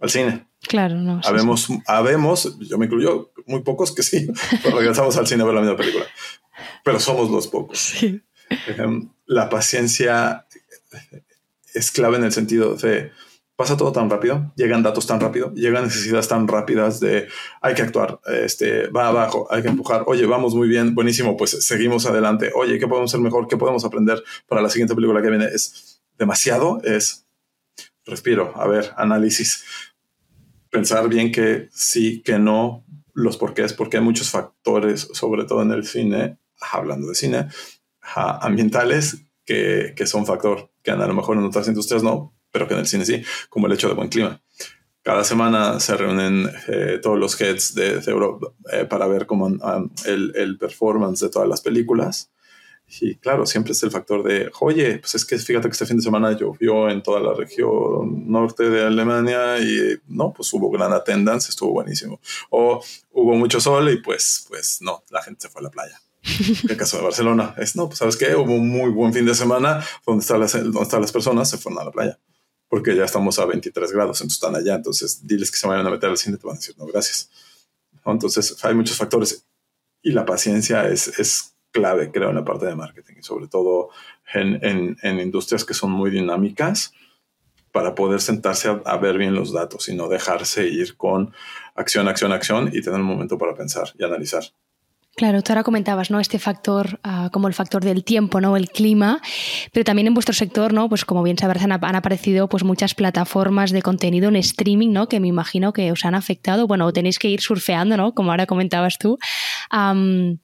al 0.00 0.10
cine. 0.10 0.46
Claro, 0.62 0.96
no. 0.96 1.20
Habemos, 1.24 1.68
habemos, 1.86 2.58
yo 2.60 2.78
me 2.78 2.86
incluyo, 2.86 3.32
muy 3.46 3.62
pocos 3.62 3.94
que 3.94 4.02
sí, 4.02 4.26
pero 4.62 4.78
regresamos 4.78 5.16
al 5.16 5.26
cine 5.26 5.42
a 5.42 5.46
ver 5.46 5.54
la 5.54 5.60
misma 5.60 5.76
película. 5.76 6.06
Pero 6.84 7.00
somos 7.00 7.30
los 7.30 7.48
pocos. 7.48 7.78
Sí. 7.78 8.20
Em, 8.78 9.10
la 9.26 9.48
paciencia 9.48 10.46
es 11.74 11.90
clave 11.90 12.16
en 12.16 12.24
el 12.24 12.32
sentido 12.32 12.74
de 12.76 13.10
pasa 13.56 13.76
todo 13.76 13.90
tan 13.90 14.10
rápido, 14.10 14.52
llegan 14.54 14.82
datos 14.82 15.06
tan 15.06 15.18
rápido, 15.18 15.52
llegan 15.54 15.84
necesidades 15.84 16.28
tan 16.28 16.46
rápidas 16.46 17.00
de 17.00 17.26
hay 17.62 17.74
que 17.74 17.82
actuar, 17.82 18.20
este, 18.26 18.88
va 18.88 19.08
abajo, 19.08 19.48
hay 19.50 19.62
que 19.62 19.68
empujar, 19.68 20.04
oye, 20.06 20.26
vamos 20.26 20.54
muy 20.54 20.68
bien, 20.68 20.94
buenísimo, 20.94 21.36
pues 21.36 21.64
seguimos 21.64 22.04
adelante, 22.04 22.52
oye, 22.54 22.78
¿qué 22.78 22.86
podemos 22.86 23.10
hacer 23.10 23.20
mejor? 23.20 23.48
¿Qué 23.48 23.56
podemos 23.56 23.84
aprender 23.84 24.22
para 24.46 24.60
la 24.60 24.68
siguiente 24.68 24.94
película 24.94 25.22
que 25.22 25.30
viene? 25.30 25.46
Es 25.46 26.02
demasiado, 26.18 26.82
es 26.84 27.25
respiro, 28.06 28.52
a 28.56 28.66
ver, 28.66 28.92
análisis, 28.96 29.64
pensar 30.70 31.08
bien 31.08 31.32
que 31.32 31.68
sí, 31.72 32.22
que 32.22 32.38
no, 32.38 32.84
los 33.12 33.36
porqués, 33.36 33.72
porque 33.72 33.96
hay 33.96 34.02
muchos 34.02 34.30
factores, 34.30 35.08
sobre 35.12 35.44
todo 35.44 35.62
en 35.62 35.72
el 35.72 35.86
cine, 35.86 36.38
hablando 36.72 37.08
de 37.08 37.14
cine, 37.14 37.48
ambientales 38.14 39.24
que, 39.44 39.94
que 39.96 40.06
son 40.06 40.26
factor, 40.26 40.70
que 40.82 40.90
a 40.90 40.96
lo 40.96 41.14
mejor 41.14 41.36
en 41.36 41.44
otras 41.44 41.68
industrias 41.68 42.02
no, 42.02 42.34
pero 42.50 42.68
que 42.68 42.74
en 42.74 42.80
el 42.80 42.86
cine 42.86 43.04
sí, 43.04 43.22
como 43.48 43.66
el 43.66 43.72
hecho 43.72 43.88
de 43.88 43.94
buen 43.94 44.08
clima. 44.08 44.40
Cada 45.02 45.22
semana 45.22 45.78
se 45.78 45.96
reúnen 45.96 46.50
eh, 46.66 46.98
todos 47.00 47.16
los 47.16 47.40
heads 47.40 47.74
de, 47.74 48.02
Europa 48.06 48.48
eh, 48.72 48.86
para 48.86 49.06
ver 49.06 49.24
cómo 49.26 49.46
um, 49.46 49.90
el, 50.04 50.32
el, 50.34 50.58
performance 50.58 51.20
de 51.20 51.30
todas 51.30 51.48
las 51.48 51.60
películas. 51.60 52.32
Y 53.00 53.16
claro, 53.16 53.46
siempre 53.46 53.72
es 53.72 53.82
el 53.82 53.90
factor 53.90 54.22
de, 54.22 54.50
oye, 54.60 54.98
pues 54.98 55.16
es 55.16 55.24
que 55.24 55.36
fíjate 55.38 55.68
que 55.68 55.72
este 55.72 55.86
fin 55.86 55.96
de 55.96 56.02
semana 56.02 56.32
llovió 56.32 56.88
en 56.88 57.02
toda 57.02 57.20
la 57.20 57.34
región 57.34 58.30
norte 58.30 58.70
de 58.70 58.84
Alemania 58.84 59.58
y 59.58 59.98
no, 60.06 60.32
pues 60.32 60.52
hubo 60.52 60.70
gran 60.70 60.92
attendance, 60.92 61.50
estuvo 61.50 61.72
buenísimo. 61.72 62.20
O 62.50 62.80
hubo 63.12 63.34
mucho 63.34 63.60
sol 63.60 63.90
y 63.90 64.00
pues, 64.00 64.46
pues 64.48 64.78
no, 64.80 65.02
la 65.10 65.22
gente 65.22 65.42
se 65.42 65.48
fue 65.48 65.60
a 65.60 65.64
la 65.64 65.70
playa. 65.70 66.00
el 66.68 66.76
caso 66.76 66.96
de 66.96 67.02
Barcelona 67.02 67.54
es, 67.58 67.76
no, 67.76 67.86
pues 67.86 67.98
sabes 67.98 68.16
qué, 68.16 68.34
hubo 68.34 68.54
un 68.54 68.68
muy 68.68 68.90
buen 68.90 69.12
fin 69.12 69.26
de 69.26 69.34
semana 69.34 69.84
donde 70.06 70.22
están 70.22 70.40
las, 70.40 70.52
donde 70.52 70.82
están 70.82 71.00
las 71.00 71.12
personas, 71.12 71.50
se 71.50 71.58
fueron 71.58 71.80
a 71.80 71.84
la 71.84 71.92
playa 71.92 72.18
porque 72.68 72.96
ya 72.96 73.04
estamos 73.04 73.38
a 73.38 73.44
23 73.44 73.92
grados, 73.92 74.20
entonces 74.20 74.36
están 74.36 74.56
allá, 74.56 74.74
entonces 74.74 75.26
diles 75.26 75.50
que 75.50 75.56
se 75.56 75.68
vayan 75.68 75.86
a 75.86 75.90
meter 75.90 76.10
al 76.10 76.18
cine, 76.18 76.36
te 76.36 76.46
van 76.46 76.56
a 76.56 76.58
decir, 76.58 76.74
no, 76.76 76.86
gracias. 76.86 77.30
Entonces 78.04 78.56
hay 78.64 78.74
muchos 78.74 78.96
factores 78.96 79.46
y 80.02 80.12
la 80.12 80.24
paciencia 80.24 80.88
es, 80.88 81.08
es 81.18 81.55
clave, 81.76 82.10
creo, 82.10 82.30
en 82.30 82.36
la 82.36 82.44
parte 82.44 82.66
de 82.66 82.74
marketing, 82.74 83.16
y 83.18 83.22
sobre 83.22 83.48
todo 83.48 83.90
en, 84.32 84.96
en, 85.02 85.20
industrias 85.20 85.64
que 85.64 85.74
son 85.74 85.90
muy 85.90 86.10
dinámicas 86.10 86.94
para 87.70 87.94
poder 87.94 88.20
sentarse 88.20 88.68
a, 88.68 88.80
a, 88.86 88.96
ver 88.96 89.18
bien 89.18 89.34
los 89.34 89.52
datos 89.52 89.88
y 89.90 89.94
no 89.94 90.08
dejarse 90.08 90.66
ir 90.66 90.96
con 90.96 91.34
acción, 91.74 92.08
acción, 92.08 92.32
acción 92.32 92.70
y 92.72 92.80
tener 92.80 93.00
un 93.00 93.06
momento 93.06 93.36
para 93.36 93.54
pensar 93.54 93.88
y 93.98 94.04
analizar. 94.04 94.44
Claro, 95.16 95.40
tú 95.40 95.50
ahora 95.50 95.62
comentabas, 95.62 96.10
¿no? 96.10 96.20
Este 96.20 96.38
factor, 96.38 97.00
uh, 97.02 97.30
como 97.30 97.48
el 97.48 97.54
factor 97.54 97.82
del 97.82 98.04
tiempo, 98.04 98.38
¿no? 98.38 98.54
El 98.54 98.68
clima, 98.68 99.22
pero 99.72 99.82
también 99.82 100.08
en 100.08 100.12
vuestro 100.12 100.34
sector, 100.34 100.74
¿no? 100.74 100.90
Pues 100.90 101.06
como 101.06 101.22
bien 101.22 101.38
sabrás, 101.38 101.64
han, 101.64 101.72
han, 101.72 101.96
aparecido 101.96 102.50
pues 102.50 102.64
muchas 102.64 102.94
plataformas 102.94 103.70
de 103.70 103.80
contenido 103.80 104.28
en 104.28 104.36
streaming, 104.36 104.92
¿no? 104.92 105.08
Que 105.08 105.18
me 105.18 105.28
imagino 105.28 105.72
que 105.72 105.90
os 105.90 106.04
han 106.04 106.14
afectado. 106.14 106.66
Bueno, 106.66 106.92
tenéis 106.92 107.18
que 107.18 107.30
ir 107.30 107.40
surfeando, 107.40 107.96
¿no? 107.96 108.12
Como 108.12 108.30
ahora 108.30 108.44
comentabas 108.44 108.98
tú. 108.98 109.18
Um, 109.72 110.36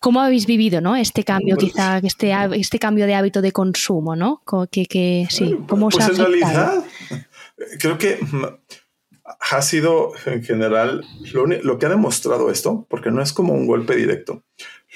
¿Cómo 0.00 0.20
habéis 0.20 0.46
vivido, 0.46 0.80
¿no? 0.80 0.94
Este 0.94 1.24
cambio, 1.24 1.56
pues, 1.56 1.72
quizá, 1.72 1.98
este, 1.98 2.32
este 2.54 2.78
cambio 2.78 3.06
de 3.06 3.16
hábito 3.16 3.42
de 3.42 3.50
consumo, 3.50 4.14
¿no? 4.14 4.40
Que, 4.70 4.86
que 4.86 5.26
sí, 5.30 5.56
¿cómo 5.66 5.88
pues 5.88 5.96
os 5.96 6.10
ha 6.10 6.12
en 6.12 6.16
realidad, 6.16 6.84
creo 7.80 7.98
que 7.98 8.20
ha 9.24 9.62
sido 9.62 10.12
en 10.26 10.42
general 10.42 11.04
lo, 11.32 11.46
lo, 11.46 11.78
que 11.78 11.86
ha 11.86 11.90
demostrado 11.90 12.50
esto, 12.50 12.86
porque 12.88 13.10
no 13.10 13.22
es 13.22 13.32
como 13.32 13.52
un 13.54 13.66
golpe 13.66 13.94
directo. 13.94 14.42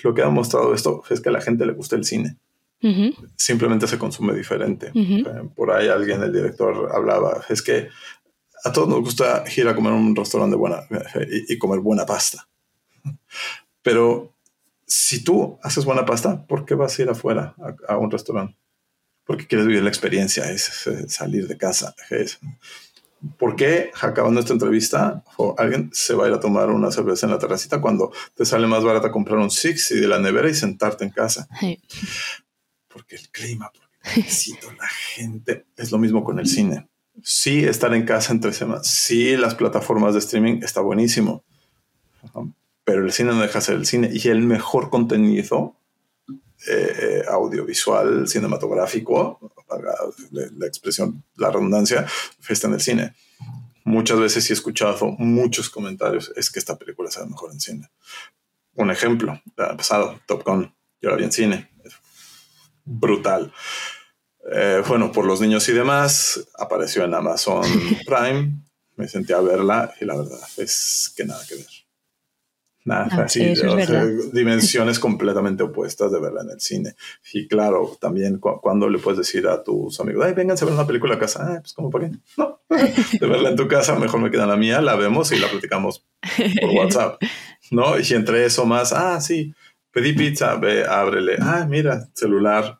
Lo 0.03 0.15
que 0.15 0.23
ha 0.23 0.27
demostrado 0.27 0.75
esto 0.75 1.03
es 1.11 1.21
que 1.21 1.29
a 1.29 1.33
la 1.33 1.41
gente 1.41 1.65
le 1.65 1.73
gusta 1.73 1.97
el 1.97 2.05
cine. 2.05 2.37
Uh 2.83 2.89
-huh. 2.89 3.31
Simplemente 3.37 3.87
se 3.87 3.99
consume 3.99 4.35
diferente. 4.35 4.91
Uh 4.95 4.99
-huh. 4.99 5.55
Por 5.55 5.71
ahí 5.71 5.89
alguien, 5.89 6.23
el 6.23 6.33
director, 6.33 6.91
hablaba, 6.93 7.45
es 7.49 7.63
que 7.63 7.89
a 8.65 8.73
todos 8.73 8.89
nos 8.89 9.01
gusta 9.01 9.45
ir 9.57 9.69
a 9.69 9.75
comer 9.75 9.93
a 9.93 9.97
un 9.97 10.15
restaurante 10.15 10.57
buena 10.57 10.81
y, 11.31 11.55
y 11.55 11.59
comer 11.59 11.81
buena 11.81 12.05
pasta. 12.05 12.49
Pero 13.83 14.35
si 14.87 15.23
tú 15.23 15.59
haces 15.63 15.85
buena 15.85 16.05
pasta, 16.05 16.47
¿por 16.47 16.65
qué 16.65 16.75
vas 16.75 16.99
a 16.99 17.03
ir 17.03 17.09
afuera 17.09 17.55
a, 17.59 17.95
a 17.95 17.99
un 17.99 18.11
restaurante? 18.11 18.57
Porque 19.25 19.47
quieres 19.47 19.67
vivir 19.67 19.83
la 19.83 19.89
experiencia, 19.89 20.51
es, 20.51 20.87
es 20.87 21.13
salir 21.13 21.49
de 21.49 21.57
casa. 21.57 21.95
Es, 22.11 22.39
¿Por 23.39 23.57
qué 23.57 23.91
acabando 24.01 24.41
esta 24.41 24.53
entrevista 24.53 25.25
o 25.37 25.55
alguien 25.59 25.91
se 25.93 26.15
va 26.15 26.25
a 26.27 26.29
ir 26.29 26.35
a 26.35 26.41
tomar 26.41 26.71
una 26.71 26.91
cerveza 26.91 27.27
en 27.27 27.33
la 27.33 27.39
terracita 27.39 27.81
cuando 27.81 28.13
te 28.35 28.45
sale 28.45 28.67
más 28.67 28.85
barata 28.85 29.11
comprar 29.11 29.39
un 29.39 29.51
Six 29.51 29.93
y 29.93 30.01
de 30.01 30.09
la 30.09 30.19
nevera 30.19 30.49
y 30.49 30.55
sentarte 30.55 31.05
en 31.05 31.11
casa? 31.11 31.49
Sí. 31.59 31.81
Porque 32.89 33.17
el 33.17 33.29
clima, 33.31 33.71
porque 33.73 34.21
necesito 34.21 34.71
la 34.73 34.87
gente. 34.89 35.67
Es 35.77 35.91
lo 35.91 35.99
mismo 35.99 36.23
con 36.25 36.39
el 36.39 36.47
cine. 36.47 36.89
Sí, 37.23 37.65
estar 37.65 37.95
en 37.95 38.05
casa 38.05 38.33
entre 38.33 38.53
semanas. 38.53 38.87
Sí, 38.87 39.37
las 39.37 39.55
plataformas 39.55 40.13
de 40.13 40.21
streaming 40.21 40.61
está 40.63 40.81
buenísimo. 40.81 41.43
Pero 42.85 43.05
el 43.05 43.13
cine 43.13 43.33
no 43.33 43.41
deja 43.41 43.59
de 43.59 43.65
ser 43.65 43.77
el 43.77 43.87
cine. 43.87 44.11
Y 44.13 44.29
el 44.29 44.43
mejor 44.43 44.91
contenido 44.91 45.77
eh, 46.69 47.23
audiovisual, 47.29 48.27
cinematográfico, 48.27 49.53
la, 50.31 50.49
la, 50.57 50.67
expresión, 50.67 51.23
la 51.37 51.51
redundancia, 51.51 52.07
está 52.49 52.67
en 52.67 52.75
el 52.75 52.81
cine. 52.81 53.15
Muchas 53.85 54.19
veces 54.19 54.51
he 54.51 54.53
escuchado 54.53 55.13
muchos 55.19 55.71
comentarios, 55.71 56.33
es 56.37 56.51
que 56.51 56.59
esta 56.59 56.77
película 56.77 57.11
se 57.11 57.21
ve 57.21 57.27
mejor 57.27 57.53
en 57.53 57.61
cine. 57.61 57.91
Un 58.75 58.91
ejemplo, 58.91 59.41
año 59.57 59.77
pasado, 59.77 60.21
Top 60.27 60.45
Gun, 60.45 60.75
yo 61.01 61.11
la 61.11 61.17
vi 61.17 61.25
en 61.25 61.33
cine, 61.33 61.71
brutal. 62.85 63.53
Eh, 64.53 64.83
bueno, 64.87 65.13
por 65.13 65.25
los 65.25 65.41
niños 65.41 65.69
y 65.69 65.73
demás, 65.73 66.49
apareció 66.59 67.05
en 67.05 67.15
Amazon 67.15 67.65
Prime, 68.07 68.61
me 68.97 69.09
senté 69.09 69.35
a 69.35 69.41
verla 69.41 69.95
y 70.01 70.05
la 70.05 70.17
verdad 70.17 70.41
es 70.57 71.13
que 71.17 71.25
nada 71.25 71.45
que 71.47 71.57
ver. 71.57 71.76
Nada, 72.87 73.09
ah, 73.11 73.23
así, 73.25 73.57
sí, 73.57 73.67
o 73.67 73.85
sea, 73.85 74.07
dimensiones 74.33 75.01
completamente 75.01 75.65
opuestas 75.65 76.13
de 76.13 76.21
verla 76.21 76.43
en 76.43 76.51
el 76.51 76.61
cine. 76.61 76.95
Y 77.33 77.49
claro, 77.49 77.99
también 78.01 78.39
cu 78.39 78.61
cuando 78.61 78.89
le 78.89 78.99
puedes 78.99 79.19
decir 79.19 79.49
a 79.49 79.65
tus 79.65 79.99
amigos, 79.99 80.25
ay, 80.25 80.35
vénganse 80.35 80.65
a 80.65 80.67
ver 80.67 80.75
una 80.75 80.87
película 80.87 81.17
a 81.17 81.19
casa, 81.19 81.45
ay, 81.51 81.59
pues 81.59 81.73
como 81.73 81.91
para 81.91 82.09
qué, 82.09 82.17
no, 82.37 82.61
de 82.71 83.27
verla 83.27 83.51
en 83.51 83.57
tu 83.57 83.67
casa, 83.67 83.99
mejor 83.99 84.21
me 84.21 84.31
queda 84.31 84.47
la 84.47 84.57
mía, 84.57 84.81
la 84.81 84.95
vemos 84.95 85.33
y 85.33 85.39
la 85.41 85.49
platicamos 85.49 86.05
por 86.61 86.71
WhatsApp, 86.77 87.21
¿no? 87.73 87.99
Y 87.99 88.15
entre 88.15 88.47
eso 88.47 88.65
más, 88.67 88.93
ah, 88.93 89.21
sí, 89.21 89.53
pedí 89.91 90.13
pizza, 90.13 90.55
ve, 90.55 90.87
ábrele, 90.87 91.39
ah, 91.41 91.67
mira, 91.69 92.09
celular. 92.15 92.79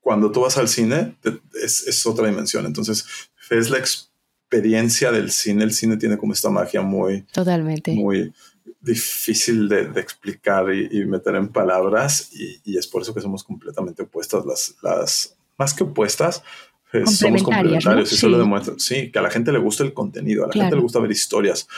Cuando 0.00 0.32
tú 0.32 0.40
vas 0.40 0.58
al 0.58 0.68
cine, 0.68 1.16
es, 1.62 1.86
es 1.86 2.04
otra 2.06 2.26
dimensión. 2.26 2.64
Entonces, 2.66 3.04
es 3.50 3.68
la 3.68 3.78
experiencia 3.78 5.12
del 5.12 5.30
cine. 5.30 5.64
El 5.64 5.72
cine 5.72 5.98
tiene 5.98 6.16
como 6.16 6.32
esta 6.32 6.48
magia 6.48 6.80
muy... 6.80 7.22
Totalmente. 7.32 7.92
Muy 7.92 8.32
difícil 8.80 9.68
de, 9.68 9.86
de 9.86 10.00
explicar 10.00 10.72
y, 10.72 10.88
y, 10.90 11.04
meter 11.04 11.34
en 11.34 11.48
palabras 11.48 12.30
y, 12.32 12.60
y, 12.64 12.78
es 12.78 12.86
por 12.86 13.02
eso 13.02 13.14
que 13.14 13.20
somos 13.20 13.42
completamente 13.42 14.02
opuestas, 14.02 14.46
las, 14.46 14.76
las 14.82 15.36
más 15.56 15.74
que 15.74 15.84
opuestas, 15.84 16.42
eh, 16.92 17.06
somos 17.06 17.42
complementarios 17.42 17.84
¿no? 17.84 18.00
y 18.02 18.06
sí. 18.06 18.16
solo 18.16 18.38
demuestra, 18.38 18.74
sí, 18.78 19.10
que 19.10 19.18
a 19.18 19.22
la 19.22 19.30
gente 19.30 19.52
le 19.52 19.58
gusta 19.58 19.82
el 19.82 19.92
contenido, 19.92 20.44
a 20.44 20.46
la 20.46 20.52
claro. 20.52 20.66
gente 20.66 20.76
le 20.76 20.82
gusta 20.82 21.00
ver 21.00 21.10
historias, 21.10 21.68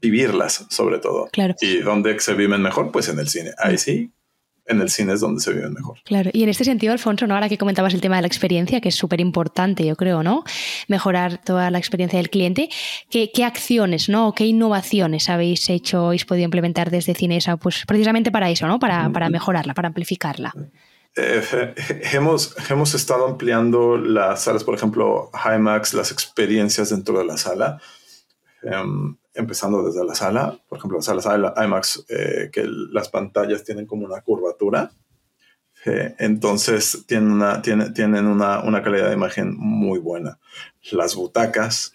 vivirlas 0.00 0.66
sobre 0.70 0.98
todo. 0.98 1.28
Claro. 1.32 1.54
¿Y 1.60 1.78
dónde 1.78 2.18
se 2.20 2.34
viven 2.34 2.62
mejor? 2.62 2.90
Pues 2.90 3.08
en 3.08 3.18
el 3.18 3.28
cine. 3.28 3.50
Ahí 3.58 3.76
sí, 3.76 4.10
en 4.68 4.80
el 4.80 4.90
cine 4.90 5.14
es 5.14 5.20
donde 5.20 5.40
se 5.40 5.52
viven 5.52 5.72
mejor. 5.72 5.98
Claro, 6.04 6.30
y 6.32 6.42
en 6.42 6.48
este 6.48 6.64
sentido, 6.64 6.92
Alfonso, 6.92 7.26
¿no? 7.26 7.34
ahora 7.34 7.48
que 7.48 7.58
comentabas 7.58 7.94
el 7.94 8.00
tema 8.00 8.16
de 8.16 8.22
la 8.22 8.28
experiencia, 8.28 8.80
que 8.80 8.90
es 8.90 8.94
súper 8.94 9.20
importante, 9.20 9.84
yo 9.84 9.96
creo, 9.96 10.22
¿no? 10.22 10.44
Mejorar 10.86 11.42
toda 11.42 11.70
la 11.70 11.78
experiencia 11.78 12.18
del 12.18 12.30
cliente. 12.30 12.68
¿Qué, 13.10 13.30
qué 13.32 13.44
acciones, 13.44 14.08
¿no? 14.08 14.34
¿Qué 14.34 14.46
innovaciones 14.46 15.28
habéis 15.28 15.68
hecho, 15.70 16.06
habéis 16.06 16.24
podido 16.24 16.44
implementar 16.44 16.90
desde 16.90 17.14
Cinesa? 17.14 17.56
Pues 17.56 17.84
precisamente 17.86 18.30
para 18.30 18.50
eso, 18.50 18.66
¿no? 18.66 18.78
Para, 18.78 19.10
para 19.10 19.30
mejorarla, 19.30 19.74
para 19.74 19.88
amplificarla. 19.88 20.54
Eh, 21.16 21.74
hemos, 22.12 22.56
hemos 22.70 22.94
estado 22.94 23.26
ampliando 23.26 23.96
las 23.96 24.44
salas, 24.44 24.64
por 24.64 24.74
ejemplo, 24.74 25.30
IMAX, 25.44 25.94
las 25.94 26.12
experiencias 26.12 26.90
dentro 26.90 27.18
de 27.18 27.24
la 27.24 27.36
sala. 27.36 27.80
Um, 28.62 29.17
empezando 29.38 29.84
desde 29.84 30.04
la 30.04 30.16
sala, 30.16 30.58
por 30.68 30.78
ejemplo, 30.78 30.98
las 30.98 31.04
salas 31.04 31.52
IMAX, 31.56 32.04
eh, 32.08 32.50
que 32.52 32.64
las 32.66 33.08
pantallas 33.08 33.62
tienen 33.62 33.86
como 33.86 34.04
una 34.04 34.20
curvatura, 34.20 34.90
eh, 35.86 36.16
entonces 36.18 37.04
tienen, 37.06 37.30
una, 37.30 37.62
tienen, 37.62 37.94
tienen 37.94 38.26
una, 38.26 38.64
una, 38.64 38.82
calidad 38.82 39.08
de 39.08 39.14
imagen 39.14 39.56
muy 39.56 40.00
buena. 40.00 40.40
Las 40.90 41.14
butacas, 41.14 41.92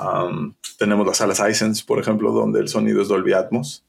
um, 0.00 0.54
tenemos 0.78 1.06
las 1.06 1.18
salas 1.18 1.38
Hisense, 1.38 1.84
por 1.86 2.00
ejemplo, 2.00 2.32
donde 2.32 2.58
el 2.58 2.68
sonido 2.68 3.00
es 3.00 3.06
Dolby 3.06 3.34
Atmos, 3.34 3.86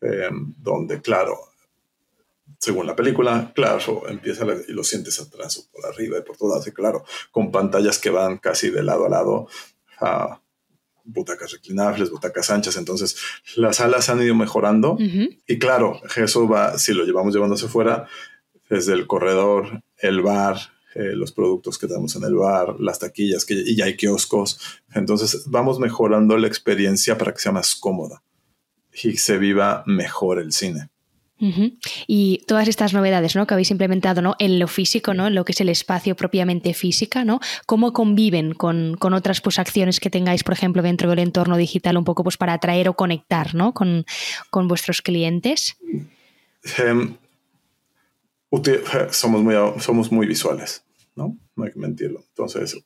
eh, 0.00 0.30
donde, 0.56 1.02
claro, 1.02 1.36
según 2.58 2.86
la 2.86 2.96
película, 2.96 3.52
claro, 3.54 4.08
empieza 4.08 4.46
la, 4.46 4.54
y 4.54 4.72
lo 4.72 4.84
sientes 4.84 5.20
atrás 5.20 5.58
o 5.58 5.70
por 5.70 5.84
arriba 5.84 6.16
y 6.16 6.22
por 6.22 6.38
todas, 6.38 6.66
y 6.66 6.72
claro, 6.72 7.04
con 7.30 7.52
pantallas 7.52 7.98
que 7.98 8.08
van 8.08 8.38
casi 8.38 8.70
de 8.70 8.82
lado 8.82 9.04
a 9.04 9.10
lado. 9.10 9.48
Uh, 10.00 10.41
butacas 11.04 11.52
reclinables, 11.52 12.10
butacas 12.10 12.50
anchas, 12.50 12.76
entonces 12.76 13.16
las 13.56 13.76
salas 13.76 14.08
han 14.08 14.22
ido 14.22 14.34
mejorando 14.34 14.92
uh 14.92 14.98
-huh. 14.98 15.38
y 15.46 15.58
claro, 15.58 16.00
eso 16.16 16.48
va, 16.48 16.78
si 16.78 16.92
lo 16.92 17.04
llevamos 17.04 17.34
llevándose 17.34 17.68
fuera, 17.68 18.06
desde 18.68 18.94
el 18.94 19.06
corredor, 19.06 19.82
el 19.98 20.22
bar, 20.22 20.56
eh, 20.94 21.12
los 21.14 21.32
productos 21.32 21.78
que 21.78 21.86
tenemos 21.86 22.16
en 22.16 22.24
el 22.24 22.34
bar, 22.34 22.76
las 22.78 22.98
taquillas, 22.98 23.44
que 23.44 23.54
y 23.54 23.76
ya 23.76 23.86
hay 23.86 23.96
kioscos. 23.96 24.60
Entonces 24.94 25.44
vamos 25.46 25.78
mejorando 25.78 26.36
la 26.36 26.48
experiencia 26.48 27.16
para 27.16 27.32
que 27.32 27.40
sea 27.40 27.52
más 27.52 27.74
cómoda 27.74 28.22
y 29.02 29.16
se 29.16 29.38
viva 29.38 29.84
mejor 29.86 30.38
el 30.38 30.52
cine. 30.52 30.91
Y 32.06 32.44
todas 32.46 32.68
estas 32.68 32.92
novedades 32.92 33.34
¿no? 33.34 33.46
que 33.46 33.54
habéis 33.54 33.70
implementado 33.72 34.22
¿no? 34.22 34.36
en 34.38 34.58
lo 34.60 34.68
físico, 34.68 35.12
¿no? 35.12 35.26
en 35.26 35.34
lo 35.34 35.44
que 35.44 35.52
es 35.52 35.60
el 35.60 35.68
espacio 35.68 36.14
propiamente 36.14 36.72
física, 36.72 37.24
¿no? 37.24 37.40
¿cómo 37.66 37.92
conviven 37.92 38.54
con, 38.54 38.96
otras 39.00 39.40
pues, 39.40 39.58
acciones 39.58 39.98
que 39.98 40.08
tengáis, 40.08 40.44
por 40.44 40.54
ejemplo, 40.54 40.82
dentro 40.82 41.10
del 41.10 41.18
entorno 41.18 41.56
digital, 41.56 41.96
un 41.96 42.04
poco 42.04 42.22
pues, 42.22 42.36
para 42.36 42.52
atraer 42.52 42.88
o 42.88 42.94
conectar 42.94 43.54
¿no? 43.54 43.74
con, 43.74 44.04
vuestros 44.68 45.02
clientes? 45.02 45.76
Em, 46.78 47.16
somos, 49.10 49.42
muy, 49.42 49.54
somos 49.80 50.12
muy 50.12 50.26
visuales, 50.26 50.84
¿no? 51.16 51.36
no 51.56 51.64
hay 51.64 51.72
que 51.72 51.78
mentirlo. 51.78 52.22
Entonces, 52.28 52.84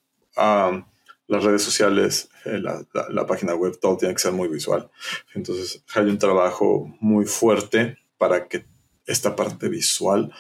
las 1.29 1.45
redes 1.45 1.63
sociales, 1.63 2.29
eh, 2.45 2.59
la, 2.61 3.27
página 3.27 3.55
web, 3.55 3.79
todo 3.81 3.97
tiene 3.97 4.15
que 4.15 4.21
ser 4.21 4.33
muy 4.33 4.49
visual. 4.49 4.89
Entonces, 5.35 5.83
hay 5.95 6.05
un 6.07 6.19
trabajo 6.19 6.97
muy 7.01 7.27
fuerte 7.27 7.99
para 8.19 8.49
que 8.49 8.65
esta 9.07 9.37
parte 9.37 9.69
visual 9.69 10.33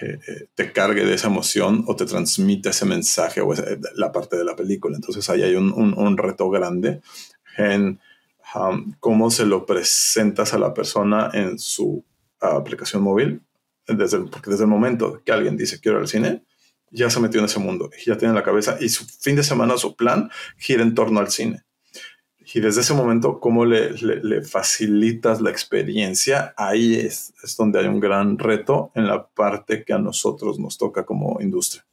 eh, 0.00 0.18
eh, 0.26 0.46
te 0.54 0.72
cargue 0.72 1.04
de 1.04 1.14
esa 1.14 1.28
emoción 1.28 1.84
o 1.86 1.96
te 1.96 2.04
transmita 2.04 2.70
ese 2.70 2.84
mensaje 2.84 3.40
o 3.40 3.54
la 3.94 4.12
parte 4.12 4.36
de 4.36 4.44
la 4.44 4.54
película. 4.54 4.96
Entonces 4.96 5.28
ahí 5.30 5.42
hay 5.42 5.54
un, 5.54 6.18
reto 6.18 6.50
grande 6.50 7.00
en 7.56 7.98
um, 8.54 8.92
cómo 9.00 9.30
se 9.30 9.46
lo 9.46 9.64
presentas 9.64 10.52
a 10.52 10.58
la 10.58 10.74
persona 10.74 11.30
en 11.32 11.58
su 11.58 12.04
aplicación 12.40 13.02
móvil. 13.02 13.42
Desde 13.86 14.18
porque 14.20 14.50
desde 14.50 14.64
el 14.64 14.70
momento 14.70 15.22
que 15.24 15.32
alguien 15.32 15.56
dice 15.56 15.80
quiero 15.80 15.96
ir 15.96 16.02
al 16.02 16.08
cine, 16.08 16.44
ya 16.90 17.08
se 17.08 17.20
metió 17.20 17.40
en 17.40 17.46
ese 17.46 17.58
mundo, 17.58 17.90
ya 18.04 18.18
tiene 18.18 18.34
la 18.34 18.42
cabeza 18.42 18.76
y 18.80 18.90
su 18.90 19.06
fin 19.06 19.36
de 19.36 19.42
semana, 19.42 19.78
su 19.78 19.96
plan 19.96 20.30
gira 20.58 20.82
en 20.82 20.94
torno 20.94 21.20
al 21.20 21.30
cine. 21.30 21.64
Y 22.54 22.60
desde 22.60 22.80
ese 22.80 22.94
momento, 22.94 23.40
cómo 23.40 23.64
le, 23.64 23.92
le, 23.92 24.42
facilitas 24.42 25.40
la 25.40 25.50
experiencia, 25.50 26.54
ahí 26.56 26.94
es, 26.94 27.34
es, 27.42 27.56
donde 27.56 27.78
hay 27.78 27.86
un 27.86 28.00
gran 28.00 28.38
reto 28.38 28.90
en 28.94 29.06
la 29.06 29.26
parte 29.26 29.84
que 29.84 29.92
a 29.92 29.98
nosotros 29.98 30.58
nos 30.58 30.78
toca 30.78 31.04
como 31.04 31.40
industria. 31.42 31.84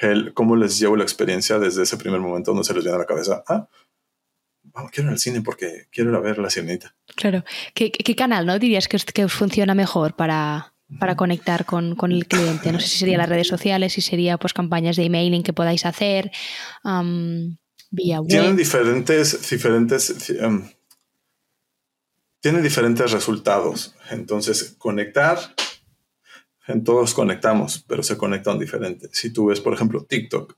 El, 0.00 0.34
cómo 0.34 0.54
les 0.54 0.78
llevo 0.78 0.96
la 0.96 1.04
experiencia 1.04 1.58
desde 1.58 1.84
ese 1.84 1.96
primer 1.96 2.20
momento 2.20 2.50
donde 2.50 2.66
se 2.66 2.74
les 2.74 2.84
viene 2.84 2.96
a 2.96 3.00
la 3.00 3.06
cabeza, 3.06 3.42
ah, 3.48 3.68
quiero 4.92 5.08
ir 5.08 5.12
al 5.14 5.18
cine 5.18 5.40
porque 5.40 5.86
quiero 5.90 6.10
ir 6.10 6.16
a 6.16 6.20
ver 6.20 6.38
la 6.38 6.50
sirenita. 6.50 6.94
Claro. 7.14 7.44
¿Qué, 7.72 7.90
qué 7.90 8.14
canal 8.14 8.44
no 8.44 8.58
dirías 8.58 8.88
que, 8.88 8.98
que 8.98 9.24
os 9.24 9.32
funciona 9.32 9.74
mejor 9.74 10.14
para, 10.14 10.74
para 11.00 11.16
conectar 11.16 11.64
con, 11.64 11.94
con, 11.96 12.12
el 12.12 12.26
cliente? 12.26 12.70
No 12.70 12.80
sé 12.80 12.88
si 12.88 12.98
sería 12.98 13.16
las 13.16 13.30
redes 13.30 13.48
sociales, 13.48 13.94
si 13.94 14.02
sería 14.02 14.36
pues 14.36 14.52
campañas 14.52 14.96
de 14.96 15.04
emailing 15.04 15.42
que 15.42 15.54
podáis 15.54 15.86
hacer. 15.86 16.30
Tienen 18.28 18.56
diferentes, 18.56 19.48
diferentes, 19.48 20.30
em, 20.30 20.68
tienen 22.40 22.62
diferentes 22.62 23.10
resultados. 23.12 23.94
Entonces, 24.10 24.74
conectar, 24.78 25.38
en 26.68 26.84
todos 26.84 27.14
conectamos, 27.14 27.84
pero 27.86 28.02
se 28.02 28.16
conectan 28.16 28.58
diferente. 28.58 29.08
Si 29.12 29.30
tú 29.30 29.46
ves, 29.46 29.60
por 29.60 29.74
ejemplo, 29.74 30.04
TikTok, 30.04 30.56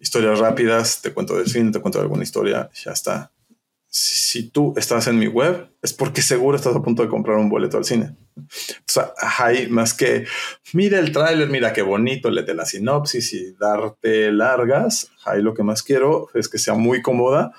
historias 0.00 0.38
rápidas, 0.38 1.02
te 1.02 1.12
cuento 1.12 1.36
del 1.36 1.48
cine, 1.48 1.70
te 1.70 1.80
cuento 1.80 1.98
de 1.98 2.04
alguna 2.04 2.22
historia, 2.22 2.70
ya 2.84 2.92
está 2.92 3.31
si 3.94 4.48
tú 4.48 4.72
estás 4.78 5.06
en 5.06 5.18
mi 5.18 5.26
web, 5.26 5.68
es 5.82 5.92
porque 5.92 6.22
seguro 6.22 6.56
estás 6.56 6.74
a 6.74 6.80
punto 6.80 7.02
de 7.02 7.10
comprar 7.10 7.36
un 7.36 7.50
boleto 7.50 7.76
al 7.76 7.84
cine. 7.84 8.16
O 8.38 8.42
sea, 8.86 9.12
hay 9.38 9.68
más 9.68 9.92
que, 9.92 10.24
mira 10.72 10.98
el 10.98 11.12
tráiler, 11.12 11.50
mira 11.50 11.74
qué 11.74 11.82
bonito, 11.82 12.30
léete 12.30 12.54
la 12.54 12.64
sinopsis 12.64 13.34
y 13.34 13.52
darte 13.52 14.32
largas. 14.32 15.10
Ahí 15.26 15.42
lo 15.42 15.52
que 15.52 15.62
más 15.62 15.82
quiero 15.82 16.28
es 16.32 16.48
que 16.48 16.56
sea 16.56 16.72
muy 16.72 17.02
cómoda 17.02 17.52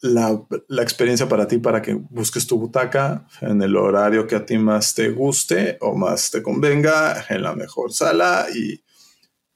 la, 0.00 0.42
la, 0.68 0.82
experiencia 0.82 1.28
para 1.28 1.46
ti, 1.46 1.58
para 1.58 1.82
que 1.82 1.92
busques 1.92 2.46
tu 2.46 2.58
butaca 2.58 3.26
en 3.42 3.60
el 3.60 3.76
horario 3.76 4.26
que 4.26 4.36
a 4.36 4.46
ti 4.46 4.56
más 4.56 4.94
te 4.94 5.10
guste 5.10 5.76
o 5.82 5.94
más 5.94 6.30
te 6.30 6.42
convenga, 6.42 7.26
en 7.28 7.42
la 7.42 7.54
mejor 7.54 7.92
sala 7.92 8.46
y 8.54 8.82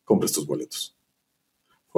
compres 0.05 0.33
tus 0.33 0.47
boletos 0.47 0.98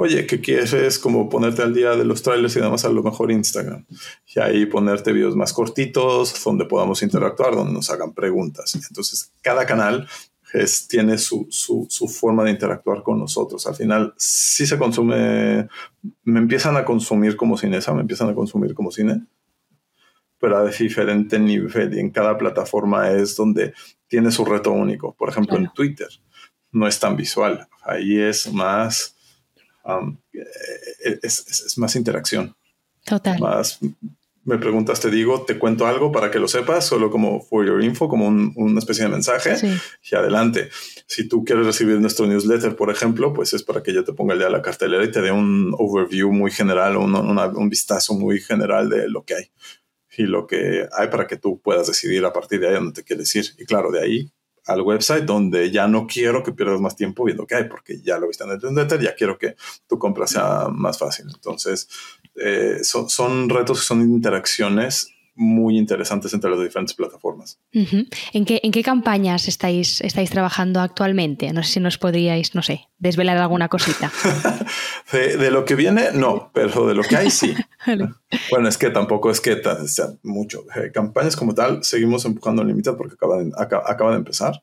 oye, 0.01 0.25
¿qué 0.25 0.41
quieres? 0.41 0.97
Como 0.97 1.29
ponerte 1.29 1.61
al 1.61 1.75
día 1.75 1.91
de 1.91 2.03
los 2.03 2.23
trailers 2.23 2.55
y 2.55 2.59
demás 2.59 2.85
a 2.85 2.89
lo 2.89 3.03
mejor 3.03 3.31
Instagram. 3.31 3.85
Y 4.33 4.39
ahí 4.39 4.65
ponerte 4.65 5.13
videos 5.13 5.35
más 5.35 5.53
cortitos 5.53 6.43
donde 6.43 6.65
podamos 6.65 7.03
interactuar, 7.03 7.55
donde 7.55 7.73
nos 7.73 7.89
hagan 7.91 8.11
preguntas. 8.11 8.73
Entonces, 8.73 9.31
cada 9.43 9.63
canal 9.67 10.07
tiene 10.89 11.19
su, 11.19 11.47
forma 12.09 12.43
de 12.43 12.51
interactuar 12.51 13.03
con 13.03 13.19
nosotros. 13.19 13.67
Al 13.67 13.75
final, 13.75 14.13
sí 14.17 14.65
se 14.65 14.79
consume, 14.79 15.67
me 16.23 16.39
empiezan 16.39 16.75
a 16.77 16.83
consumir 16.83 17.37
como 17.37 17.55
cinesa, 17.55 17.93
me 17.93 18.01
empiezan 18.01 18.29
a 18.29 18.33
consumir 18.33 18.73
como 18.73 18.91
cine, 18.91 19.23
pero 20.39 20.57
a 20.57 20.65
diferente 20.65 21.37
nivel 21.37 21.93
y 21.93 21.99
en 21.99 22.09
cada 22.09 22.39
plataforma 22.39 23.11
es 23.11 23.35
donde 23.35 23.75
tiene 24.07 24.31
su 24.31 24.43
reto 24.43 24.71
único. 24.71 25.13
Por 25.13 25.29
ejemplo, 25.29 25.57
en 25.57 25.71
Twitter 25.73 26.09
no 26.71 26.87
es 26.87 26.99
tan 26.99 27.15
visual, 27.15 27.67
ahí 27.85 28.19
es 28.19 28.51
más 28.51 29.15
Um, 29.83 30.17
eh, 30.33 31.19
es, 31.21 31.77
más 31.77 31.95
interacción. 31.95 32.55
Total. 33.03 33.39
Más 33.39 33.79
me 34.43 34.57
preguntas, 34.57 34.99
te 34.99 35.11
digo, 35.11 35.43
te 35.45 35.59
cuento 35.59 35.85
algo 35.85 36.11
para 36.11 36.31
que 36.31 36.39
lo 36.39 36.47
sepas, 36.47 36.85
solo 36.85 37.11
como 37.11 37.41
for 37.41 37.65
your 37.65 37.83
info, 37.83 38.09
como 38.09 38.27
una 38.27 38.79
especie 38.79 39.03
de 39.03 39.11
mensaje 39.11 39.55
y 40.09 40.15
adelante. 40.15 40.69
Si 41.05 41.27
tú 41.27 41.45
quieres 41.45 41.65
recibir 41.65 41.99
nuestro 41.99 42.25
newsletter, 42.25 42.75
por 42.75 42.89
ejemplo, 42.89 43.33
pues 43.33 43.53
es 43.53 43.61
para 43.61 43.83
que 43.83 43.93
yo 43.93 44.03
te 44.03 44.13
ponga 44.13 44.33
el 44.33 44.39
día 44.39 44.47
de 44.47 44.53
la 44.53 44.63
cartelera 44.63 45.03
y 45.03 45.11
te 45.11 45.21
dé 45.21 45.31
un 45.31 45.75
overview 45.77 46.31
muy 46.31 46.49
general, 46.49 46.97
un, 46.97 47.13
un 47.13 47.69
vistazo 47.69 48.15
muy 48.15 48.39
general 48.39 48.89
de 48.89 49.07
lo 49.09 49.23
que 49.23 49.35
hay 49.35 49.51
y 50.17 50.23
lo 50.23 50.47
que 50.47 50.87
hay 50.91 51.07
para 51.07 51.27
que 51.27 51.37
tú 51.37 51.61
puedas 51.61 51.87
decidir 51.87 52.25
a 52.25 52.33
partir 52.33 52.59
de 52.59 52.69
ahí 52.69 52.73
dónde 52.73 52.93
te 52.93 53.03
quieres 53.03 53.33
ir. 53.35 53.45
Y 53.59 53.65
claro, 53.65 53.91
de 53.91 54.01
ahí 54.01 54.31
al 54.65 54.81
website 54.81 55.25
donde 55.25 55.71
ya 55.71 55.87
no 55.87 56.07
quiero 56.07 56.43
que 56.43 56.51
pierdas 56.51 56.79
más 56.79 56.95
tiempo 56.95 57.23
viendo 57.23 57.47
qué 57.47 57.55
hay, 57.55 57.63
porque 57.65 58.01
ya 58.01 58.17
lo 58.17 58.27
viste 58.27 58.43
en 58.43 58.51
el 58.51 58.59
newsletter, 58.59 59.01
ya 59.01 59.15
quiero 59.15 59.37
que 59.37 59.55
tu 59.87 59.97
compra 59.97 60.27
sea 60.27 60.67
más 60.69 60.97
fácil. 60.97 61.25
Entonces, 61.33 61.89
eh, 62.35 62.79
son, 62.83 63.09
son 63.09 63.49
retos 63.49 63.79
que 63.79 63.85
son 63.85 64.01
interacciones 64.01 65.13
muy 65.35 65.77
interesantes 65.77 66.33
entre 66.33 66.49
las 66.51 66.59
diferentes 66.59 66.93
plataformas. 66.93 67.59
¿En, 67.71 68.45
qué, 68.45 68.59
¿En 68.63 68.71
qué 68.71 68.83
campañas 68.83 69.47
estáis, 69.47 70.01
estáis 70.01 70.29
trabajando 70.29 70.81
actualmente? 70.81 71.51
No 71.53 71.63
sé 71.63 71.73
si 71.73 71.79
nos 71.79 71.97
podríais, 71.97 72.53
no 72.53 72.61
sé, 72.61 72.89
desvelar 72.99 73.37
alguna 73.37 73.69
cosita. 73.69 74.11
de, 75.11 75.51
lo 75.51 75.65
que 75.65 75.75
viene, 75.75 76.11
no, 76.13 76.51
pero 76.53 76.87
de 76.87 76.95
lo 76.95 77.03
que 77.03 77.15
hay, 77.17 77.31
sí. 77.31 77.53
Bueno, 78.51 78.69
es 78.69 78.77
que 78.77 78.89
tampoco 78.91 79.31
es 79.31 79.41
que 79.41 79.61
sea 79.87 80.13
mucho. 80.23 80.65
Eh, 80.75 80.91
campañas 80.93 81.35
como 81.35 81.53
tal, 81.55 81.83
seguimos 81.83 82.25
empujando 82.25 82.61
Unlimited 82.61 82.93
porque 82.93 83.15
acaba 83.15 83.37
de, 83.41 83.51
acaba 83.57 84.11
de 84.11 84.17
empezar. 84.17 84.61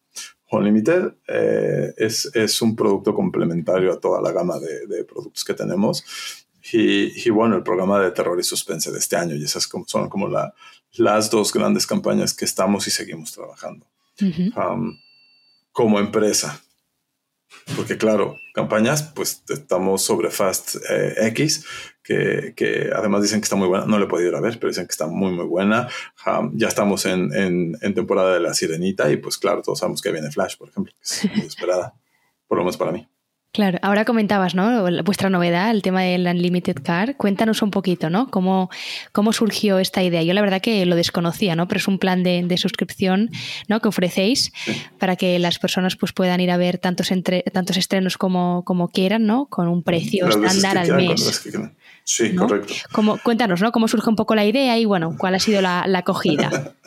Unlimited 0.51 1.15
eh, 1.27 1.93
es, 1.97 2.31
es, 2.35 2.63
un 2.63 2.77
producto 2.77 3.15
complementario 3.15 3.93
a 3.93 4.01
toda 4.01 4.23
la 4.23 4.33
gama 4.33 4.59
de, 4.59 4.87
de 4.87 5.05
productos 5.05 5.45
que 5.45 5.53
tenemos 5.55 6.05
y, 6.73 7.31
bueno, 7.31 7.57
el 7.57 7.63
programa 7.63 8.01
de 8.01 8.11
terror 8.11 8.39
y 8.39 8.43
suspense 8.43 8.91
de 8.93 8.99
este 8.99 9.17
año. 9.17 9.35
Y 9.35 9.45
esas 9.45 9.69
son 9.87 10.09
como 10.09 10.29
la, 10.29 10.55
las 10.95 11.31
dos 11.31 11.53
grandes 11.53 11.87
campañas 11.87 12.35
que 12.35 12.45
estamos 12.45 12.87
y 12.87 12.91
seguimos 12.91 13.33
trabajando 13.33 13.87
um, 14.21 14.97
como 15.73 15.99
empresa. 15.99 16.63
Porque 17.77 17.97
claro, 17.97 18.37
campañas, 18.55 19.03
pues 19.15 19.43
estamos 19.49 20.03
sobre 20.03 20.31
Fast 20.31 20.77
eh, 20.91 21.15
X, 21.29 21.65
que, 22.03 22.55
que, 22.57 22.91
además 22.95 23.23
dicen 23.23 23.41
que 23.41 23.45
está 23.45 23.57
muy 23.57 23.69
buena. 23.69 23.87
No 23.87 23.99
le 23.99 24.07
he 24.07 24.09
podido 24.09 24.31
ir 24.31 24.35
a 24.35 24.41
ver, 24.41 24.59
pero 24.59 24.69
dicen 24.69 24.87
que 24.87 24.93
está 24.93 25.07
muy, 25.07 25.33
muy 25.33 25.47
buena. 25.47 25.89
Um, 26.27 26.57
ya 26.57 26.69
estamos 26.69 27.05
en, 27.07 27.33
en, 27.35 27.77
en, 27.81 27.95
temporada 27.95 28.35
de 28.35 28.41
La 28.41 28.55
Sirenita 28.55 29.11
y 29.11 29.19
pues 29.19 29.39
claro, 29.39 29.63
todos 29.63 29.79
sabemos 29.79 30.01
que 30.01 30.13
viene 30.13 30.31
Flash, 30.31 30.57
por 30.57 30.69
ejemplo, 30.69 30.93
que 30.93 31.03
es 31.03 31.37
muy 31.37 31.47
esperada, 31.47 31.95
por 32.47 32.59
lo 32.59 32.65
menos 32.65 32.77
para 32.77 32.93
mí. 32.93 33.07
Claro, 33.53 33.79
ahora 33.81 34.05
comentabas, 34.05 34.55
¿no? 34.55 34.85
Vuestra 35.05 35.31
novedad, 35.31 35.71
el 35.71 35.81
tema 35.81 36.03
del 36.03 36.27
Unlimited 36.27 36.77
Car. 36.83 37.17
Cuéntanos 37.17 37.63
un 37.63 37.71
poquito, 37.71 38.11
¿no? 38.11 38.31
¿Cómo, 38.31 38.69
cómo 39.13 39.33
surgió 39.33 39.79
esta 39.79 40.03
idea? 40.03 40.23
Yo 40.23 40.35
la 40.35 40.43
verdad 40.43 40.61
que 40.61 40.85
lo 40.85 40.97
desconocía, 40.97 41.57
¿no? 41.57 41.67
Pero 41.67 41.79
es 41.79 41.89
un 41.89 41.99
plan 41.99 42.23
de, 42.23 42.57
suscripción, 42.59 43.31
¿no? 43.67 43.81
Que 43.81 43.89
ofrecéis 43.89 44.53
para 44.99 45.17
que 45.17 45.39
las 45.39 45.59
personas 45.59 45.97
pues, 45.97 46.13
puedan 46.13 46.41
ir 46.41 46.51
a 46.51 46.59
ver 46.59 46.77
tantos, 46.79 47.11
entre, 47.11 47.43
tantos 47.43 47.79
estrenos 47.79 48.19
como, 48.19 48.65
como 48.65 48.89
quieran, 48.89 49.27
¿no? 49.27 49.47
Con 49.47 49.67
un 49.67 49.83
precio 49.83 50.29
estándar 50.29 50.77
al 50.77 50.95
mes. 50.95 51.43
Sí, 52.05 52.35
correcto. 52.35 52.75
cuéntanos, 53.23 53.63
¿no? 53.63 53.73
Cómo 53.73 53.89
surge 53.89 54.11
un 54.11 54.17
poco 54.17 54.35
la 54.35 54.45
idea 54.45 54.79
y, 54.79 54.85
bueno, 54.85 55.17
cuál 55.19 55.35
ha 55.35 55.39
sido 55.41 55.63
la, 55.63 55.85
acogida. 55.95 56.75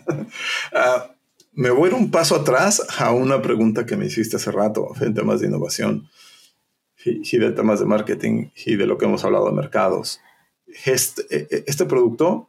Ah, 0.73 1.11
me 1.53 1.69
voy 1.69 1.85
a 1.85 1.87
ir 1.89 1.93
un 1.93 2.09
paso 2.09 2.35
atrás 2.35 2.81
a 2.97 3.11
una 3.11 3.41
pregunta 3.41 3.85
que 3.85 3.95
me 3.95 4.07
hiciste 4.07 4.37
hace 4.37 4.51
rato 4.51 4.89
en 4.99 5.13
temas 5.13 5.39
de 5.39 5.47
innovación 5.47 6.09
y, 7.05 7.37
de 7.37 7.51
temas 7.51 7.79
de 7.79 7.85
marketing 7.85 8.49
y 8.65 8.75
de 8.75 8.85
lo 8.85 8.97
que 8.97 9.05
hemos 9.05 9.23
hablado 9.23 9.45
de 9.47 9.53
mercados. 9.53 10.19
Este, 10.85 11.47
este 11.69 11.85
producto 11.85 12.47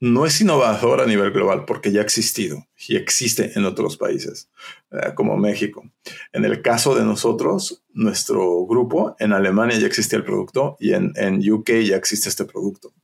no 0.00 0.24
es 0.24 0.40
innovador 0.40 1.02
a 1.02 1.06
nivel 1.06 1.30
global 1.30 1.66
porque 1.66 1.92
ya 1.92 2.00
ha 2.00 2.04
existido 2.04 2.66
y 2.88 2.96
existe 2.96 3.52
en 3.54 3.66
otros 3.66 3.98
países, 3.98 4.48
eh, 4.90 5.12
como 5.14 5.36
México. 5.36 5.84
En 6.32 6.44
el 6.46 6.62
caso 6.62 6.94
de 6.94 7.04
nosotros, 7.04 7.84
nuestro 7.92 8.64
grupo, 8.66 9.14
en 9.18 9.34
Alemania 9.34 9.78
ya 9.78 9.86
existía 9.86 10.18
el 10.18 10.24
producto 10.24 10.76
y 10.80 10.94
en, 10.94 11.12
en 11.16 11.52
UK 11.52 11.70
ya 11.84 11.96
existe 11.96 12.30
este 12.30 12.46
producto. 12.46 12.94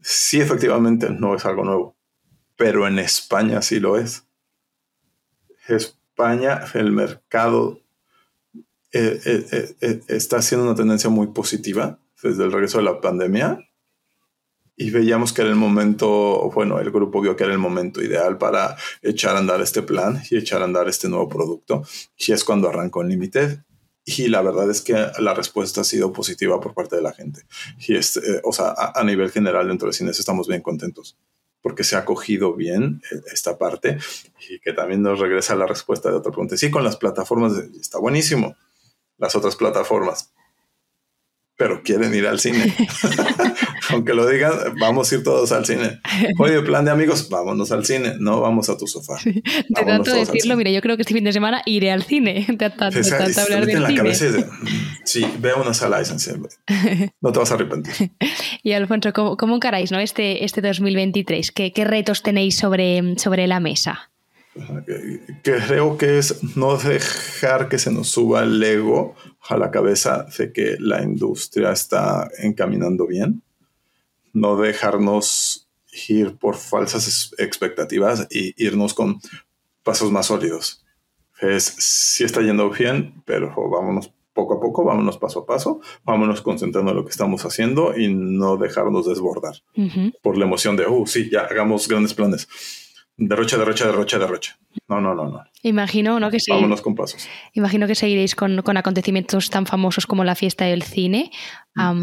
Sí, 0.00 0.40
efectivamente, 0.40 1.10
no 1.10 1.34
es 1.34 1.44
algo 1.44 1.64
nuevo, 1.64 1.96
pero 2.56 2.86
en 2.86 2.98
España 2.98 3.60
sí 3.60 3.80
lo 3.80 3.98
es. 3.98 4.24
España, 5.66 6.64
el 6.74 6.92
mercado 6.92 7.79
eh, 8.92 9.20
eh, 9.24 9.74
eh, 9.80 10.00
está 10.08 10.38
haciendo 10.38 10.66
una 10.66 10.74
tendencia 10.74 11.08
muy 11.10 11.28
positiva 11.28 12.00
desde 12.22 12.44
el 12.44 12.52
regreso 12.52 12.78
de 12.78 12.84
la 12.84 13.00
pandemia 13.00 13.58
y 14.76 14.90
veíamos 14.90 15.32
que 15.32 15.42
era 15.42 15.50
el 15.50 15.56
momento, 15.56 16.50
bueno, 16.54 16.80
el 16.80 16.90
grupo 16.90 17.20
vio 17.20 17.36
que 17.36 17.44
era 17.44 17.52
el 17.52 17.58
momento 17.58 18.02
ideal 18.02 18.38
para 18.38 18.76
echar 19.02 19.36
a 19.36 19.38
andar 19.38 19.60
este 19.60 19.82
plan 19.82 20.22
y 20.30 20.38
echar 20.38 20.62
a 20.62 20.64
andar 20.64 20.88
este 20.88 21.08
nuevo 21.08 21.28
producto. 21.28 21.84
Y 22.16 22.32
es 22.32 22.44
cuando 22.44 22.68
arrancó 22.68 23.02
en 23.02 23.10
Limited. 23.10 23.58
Y 24.06 24.28
la 24.28 24.40
verdad 24.40 24.70
es 24.70 24.80
que 24.80 24.94
la 25.18 25.34
respuesta 25.34 25.82
ha 25.82 25.84
sido 25.84 26.14
positiva 26.14 26.58
por 26.60 26.72
parte 26.72 26.96
de 26.96 27.02
la 27.02 27.12
gente. 27.12 27.42
Y 27.86 27.94
este, 27.94 28.40
o 28.42 28.52
sea, 28.52 28.74
a, 28.74 29.04
nivel 29.04 29.30
general 29.30 29.68
dentro 29.68 29.86
de 29.88 29.92
cines 29.92 30.18
estamos 30.18 30.48
bien 30.48 30.62
contentos 30.62 31.18
porque 31.60 31.84
se 31.84 31.96
ha 31.96 32.06
cogido 32.06 32.54
bien 32.54 33.02
esta 33.30 33.58
parte 33.58 33.98
y 34.48 34.58
que 34.60 34.72
también 34.72 35.02
nos 35.02 35.18
regresa 35.18 35.54
la 35.54 35.66
respuesta 35.66 36.10
de 36.10 36.16
otra 36.16 36.32
pregunta. 36.32 36.56
Sí, 36.56 36.70
con 36.70 36.82
las 36.82 36.96
plataformas 36.96 37.52
está 37.78 37.98
buenísimo. 37.98 38.56
Las 39.20 39.36
otras 39.36 39.54
plataformas, 39.54 40.32
pero 41.60 41.82
quieren 41.82 42.14
ir 42.14 42.26
al 42.26 42.40
cine. 42.40 42.74
Aunque 43.90 44.14
lo 44.14 44.26
digan, 44.26 44.52
vamos 44.78 45.12
a 45.12 45.16
ir 45.16 45.22
todos 45.22 45.52
al 45.52 45.66
cine. 45.66 46.00
Oye, 46.38 46.62
plan 46.62 46.86
de 46.86 46.90
amigos, 46.90 47.28
vámonos 47.28 47.70
al 47.70 47.84
cine, 47.84 48.14
no 48.18 48.40
vamos 48.40 48.70
a 48.70 48.78
tu 48.78 48.86
sofá. 48.86 49.18
de 49.22 49.42
tanto 49.68 50.14
decirlo, 50.14 50.56
mira, 50.56 50.70
yo 50.70 50.80
creo 50.80 50.96
que 50.96 51.02
este 51.02 51.12
fin 51.12 51.24
de 51.24 51.34
semana 51.34 51.60
iré 51.66 51.90
al 51.92 52.02
cine. 52.02 52.46
De, 52.60 52.70
tanto 52.70 53.40
hablar 53.40 53.66
del 53.66 54.14
cine. 54.14 54.44
sí, 55.04 55.26
ve 55.38 55.50
a 55.50 55.56
una 55.56 55.74
sala 55.74 56.02
No 57.20 57.32
te 57.32 57.38
vas 57.38 57.50
a 57.50 57.54
arrepentir. 57.54 58.12
y 58.62 58.72
Alfonso, 58.72 59.12
¿cómo, 59.12 59.36
cómo 59.36 59.56
encaráis 59.56 59.92
¿no? 59.92 59.98
este, 59.98 60.44
este 60.44 60.62
2023? 60.62 61.52
¿Qué, 61.52 61.72
¿Qué 61.72 61.84
retos 61.84 62.22
tenéis 62.22 62.56
sobre, 62.56 63.18
sobre 63.18 63.46
la 63.46 63.60
mesa? 63.60 64.09
Creo 65.42 65.96
que 65.96 66.18
es 66.18 66.56
no 66.56 66.76
dejar 66.76 67.68
que 67.68 67.78
se 67.78 67.92
nos 67.92 68.08
suba 68.08 68.42
el 68.42 68.62
ego 68.62 69.14
a 69.48 69.56
la 69.56 69.70
cabeza 69.70 70.26
de 70.36 70.52
que 70.52 70.76
la 70.80 71.02
industria 71.02 71.70
está 71.70 72.28
encaminando 72.38 73.06
bien, 73.06 73.42
no 74.32 74.56
dejarnos 74.56 75.68
ir 76.08 76.36
por 76.36 76.56
falsas 76.56 77.32
expectativas 77.38 78.26
y 78.30 78.54
irnos 78.64 78.94
con 78.94 79.20
pasos 79.84 80.10
más 80.10 80.26
sólidos. 80.26 80.84
Es, 81.40 81.64
sí 81.64 82.24
está 82.24 82.42
yendo 82.42 82.70
bien, 82.70 83.22
pero 83.24 83.54
vámonos 83.70 84.12
poco 84.32 84.54
a 84.54 84.60
poco, 84.60 84.84
vámonos 84.84 85.18
paso 85.18 85.40
a 85.40 85.46
paso, 85.46 85.80
vámonos 86.04 86.42
concentrando 86.42 86.90
en 86.90 86.96
lo 86.96 87.04
que 87.04 87.10
estamos 87.10 87.44
haciendo 87.44 87.96
y 87.96 88.12
no 88.12 88.56
dejarnos 88.56 89.06
desbordar 89.06 89.54
por 90.22 90.36
la 90.36 90.44
emoción 90.44 90.76
de, 90.76 90.86
oh, 90.86 91.06
sí, 91.06 91.30
ya 91.30 91.42
hagamos 91.42 91.88
grandes 91.88 92.14
planes 92.14 92.48
derrocha, 93.20 93.58
derrocha, 93.58 93.86
derrocha, 93.86 94.18
derrocha. 94.18 94.58
No, 94.88 95.00
no, 95.00 95.14
no, 95.14 95.28
no. 95.28 95.44
Imagino, 95.62 96.18
¿no? 96.18 96.30
Que 96.30 96.38
Vámonos 96.48 96.80
con 96.80 96.94
pasos. 96.94 97.28
Imagino 97.52 97.86
que 97.86 97.94
seguiréis 97.94 98.34
con, 98.34 98.62
con, 98.62 98.76
acontecimientos 98.76 99.50
tan 99.50 99.66
famosos 99.66 100.06
como 100.06 100.24
la 100.24 100.34
fiesta 100.34 100.64
del 100.64 100.82
cine. 100.82 101.30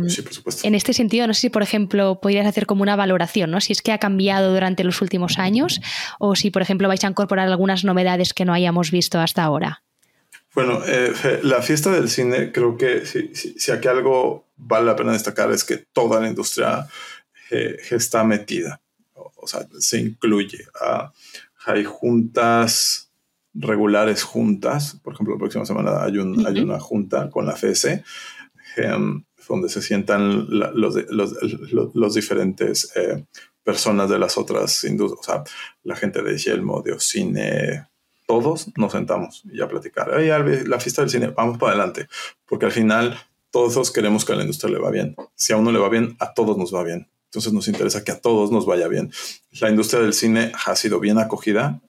sí, 0.08 0.22
por 0.22 0.34
supuesto. 0.34 0.68
En 0.68 0.76
este 0.76 0.94
sentido, 0.94 1.26
no 1.26 1.34
sé 1.34 1.42
si, 1.42 1.50
por 1.50 1.64
ejemplo, 1.64 2.20
podrías 2.22 2.46
hacer 2.46 2.68
como 2.68 2.84
una 2.84 2.96
valoración, 2.96 3.50
¿no? 3.50 3.60
Si 3.62 3.74
es 3.74 3.82
que 3.82 3.92
ha 3.92 3.98
cambiado 3.98 4.54
durante 4.54 4.84
los 4.84 5.02
últimos 5.02 5.40
años 5.40 5.82
o 6.20 6.36
si, 6.36 6.52
por 6.52 6.62
ejemplo, 6.62 6.88
vais 6.88 7.04
a 7.04 7.08
incorporar 7.08 7.48
algunas 7.48 7.84
novedades 7.84 8.34
que 8.34 8.46
no 8.46 8.54
hayamos 8.54 8.92
visto 8.92 9.20
hasta 9.20 9.44
ahora. 9.44 9.84
Bueno, 10.54 10.82
eh, 10.86 11.14
la 11.44 11.62
fiesta 11.62 11.92
del 11.92 12.10
cine, 12.10 12.52
creo 12.52 12.78
que 12.78 13.06
si, 13.06 13.34
si, 13.34 13.72
aquí 13.72 13.88
algo 13.88 14.48
vale 14.56 14.86
la 14.86 14.96
pena 14.96 15.14
destacar 15.14 15.52
es 15.52 15.64
que 15.64 15.78
toda 15.78 16.20
la 16.20 16.28
industria 16.28 16.88
eh, 17.50 17.78
está 17.92 18.24
metida 18.24 18.82
o 19.48 19.50
sea, 19.50 19.68
se 19.80 20.00
incluye. 20.00 20.66
hay 21.66 21.84
juntas 21.86 23.12
regulares 23.54 24.24
juntas, 24.24 25.00
por 25.04 25.14
ejemplo, 25.14 25.36
la 25.36 25.40
próxima 25.40 25.66
semana 25.66 26.04
hay, 26.04 26.14
hay 26.46 26.60
una 26.60 26.80
junta 26.80 27.30
con 27.30 27.46
la 27.46 27.54
FS, 27.54 28.04
em, 28.76 29.24
donde 29.48 29.70
se 29.70 29.82
sientan 29.82 30.46
los, 30.50 30.96
los, 31.94 32.14
diferentes 32.14 32.92
eh, 32.96 33.26
personas 33.64 34.10
de 34.10 34.20
las 34.20 34.38
otras 34.38 34.84
industrias, 34.84 35.20
o 35.20 35.24
sea, 35.24 35.44
la 35.84 35.96
gente 35.96 36.22
de 36.22 36.38
Yelmo, 36.38 36.82
de 36.82 36.92
Ocine, 36.92 37.88
todos 38.28 38.68
nos 38.78 38.92
sentamos 38.92 39.42
y 39.52 39.62
a 39.62 39.68
platicar. 39.68 40.10
la 40.10 40.80
fiesta 40.80 41.02
del 41.02 41.10
cine, 41.10 41.28
vamos 41.28 41.58
para 41.58 41.72
adelante, 41.72 42.08
porque 42.46 42.66
al 42.66 42.74
final 42.74 43.18
todos 43.50 43.90
queremos 43.92 44.26
que 44.26 44.34
a 44.34 44.36
la 44.36 44.42
industria 44.42 44.72
le 44.72 44.80
va 44.80 44.92
bien. 44.92 45.16
Si 45.34 45.54
a 45.54 45.58
uno 45.58 45.72
le 45.72 45.80
va 45.80 45.90
bien, 45.90 46.16
a 46.20 46.34
todos 46.34 46.58
nos 46.58 46.76
va 46.76 46.84
bien. 46.84 47.10
Entonces 47.38 47.54
nos 47.54 47.67
interesa 47.67 48.04
que 48.04 48.12
a 48.12 48.19
todos 48.19 48.52
nos 48.52 48.65
vaya 48.65 48.88
bien. 48.88 49.12
La 49.62 49.69
industria 49.69 50.02
del 50.02 50.13
cine 50.13 50.52
ha 50.65 50.76
sido 50.76 51.00
bien 51.00 51.19
acogida, 51.19 51.80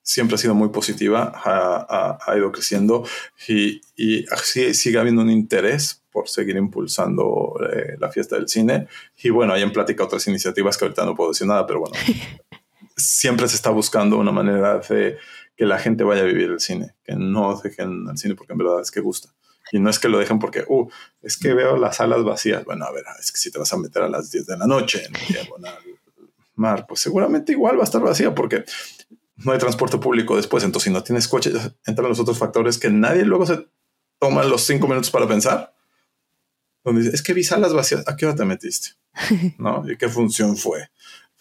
siempre 0.00 0.36
ha 0.36 0.38
sido 0.38 0.54
muy 0.54 0.70
positiva, 0.70 1.30
ha, 1.44 2.36
ido 2.38 2.50
creciendo 2.50 3.04
y, 3.46 3.82
y, 3.94 4.24
así 4.32 4.72
sigue 4.72 4.98
habiendo 4.98 5.20
un 5.20 5.30
interés 5.30 6.02
por 6.10 6.26
seguir 6.26 6.56
impulsando 6.56 7.54
eh, 7.70 7.96
la 7.98 8.08
fiesta 8.08 8.36
del 8.36 8.48
cine. 8.48 8.88
Y 9.22 9.28
bueno, 9.28 9.52
hay 9.52 9.60
en 9.60 9.72
plática 9.72 10.04
otras 10.04 10.26
iniciativas 10.26 10.78
que 10.78 10.86
ahorita 10.86 11.04
no 11.04 11.14
puedo 11.14 11.32
decir 11.32 11.46
nada, 11.46 11.66
pero 11.66 11.80
bueno, 11.80 11.94
siempre 12.96 13.46
se 13.46 13.56
está 13.56 13.68
buscando 13.68 14.16
una 14.16 14.32
manera 14.32 14.78
de 14.78 15.18
que 15.54 15.66
la 15.66 15.78
gente 15.78 16.02
vaya 16.02 16.22
a 16.22 16.24
vivir 16.24 16.48
el 16.48 16.60
cine, 16.60 16.94
que 17.04 17.14
no 17.14 17.60
dejen 17.60 18.06
el 18.08 18.16
cine 18.16 18.36
porque 18.36 18.54
en 18.54 18.58
verdad 18.58 18.80
es 18.80 18.90
que 18.90 19.00
gusta. 19.00 19.28
Y 19.72 19.80
no 19.80 19.90
es 19.90 19.98
que 19.98 20.08
lo 20.08 20.18
dejen 20.18 20.38
porque, 20.38 20.64
uh, 20.68 20.88
es 21.22 21.36
que 21.36 21.54
veo 21.54 21.76
las 21.76 21.96
salas 21.96 22.24
vacías. 22.24 22.64
Bueno, 22.64 22.84
a 22.84 22.92
ver, 22.92 23.04
es 23.20 23.30
que 23.30 23.38
si 23.38 23.50
te 23.50 23.58
vas 23.58 23.72
a 23.72 23.76
meter 23.76 24.02
a 24.02 24.08
las 24.08 24.30
10 24.30 24.46
de 24.46 24.56
la 24.56 24.66
noche 24.66 25.04
en 25.04 25.12
diagonal 25.28 25.78
mar, 26.60 26.86
pues 26.86 27.00
seguramente 27.00 27.52
igual 27.52 27.76
va 27.76 27.80
a 27.80 27.84
estar 27.84 28.02
vacía 28.02 28.34
porque 28.34 28.64
no 29.36 29.52
hay 29.52 29.58
transporte 29.58 29.98
público 29.98 30.36
después. 30.36 30.62
Entonces, 30.62 30.84
si 30.84 30.90
no 30.92 31.02
tienes 31.02 31.26
coche, 31.26 31.52
entran 31.86 32.08
los 32.08 32.20
otros 32.20 32.38
factores 32.38 32.78
que 32.78 32.90
nadie 32.90 33.24
luego 33.24 33.46
se 33.46 33.66
toma 34.18 34.44
los 34.44 34.62
cinco 34.62 34.86
minutos 34.86 35.10
para 35.10 35.26
pensar. 35.26 35.74
Donde 36.84 37.02
dice, 37.02 37.14
es 37.14 37.22
que 37.22 37.32
vi 37.32 37.42
salas 37.42 37.72
vacías. 37.72 38.06
¿A 38.06 38.16
qué 38.16 38.26
hora 38.26 38.36
te 38.36 38.44
metiste? 38.44 38.90
¿No? 39.58 39.82
¿Y 39.90 39.96
qué 39.96 40.08
función 40.08 40.56
fue? 40.56 40.90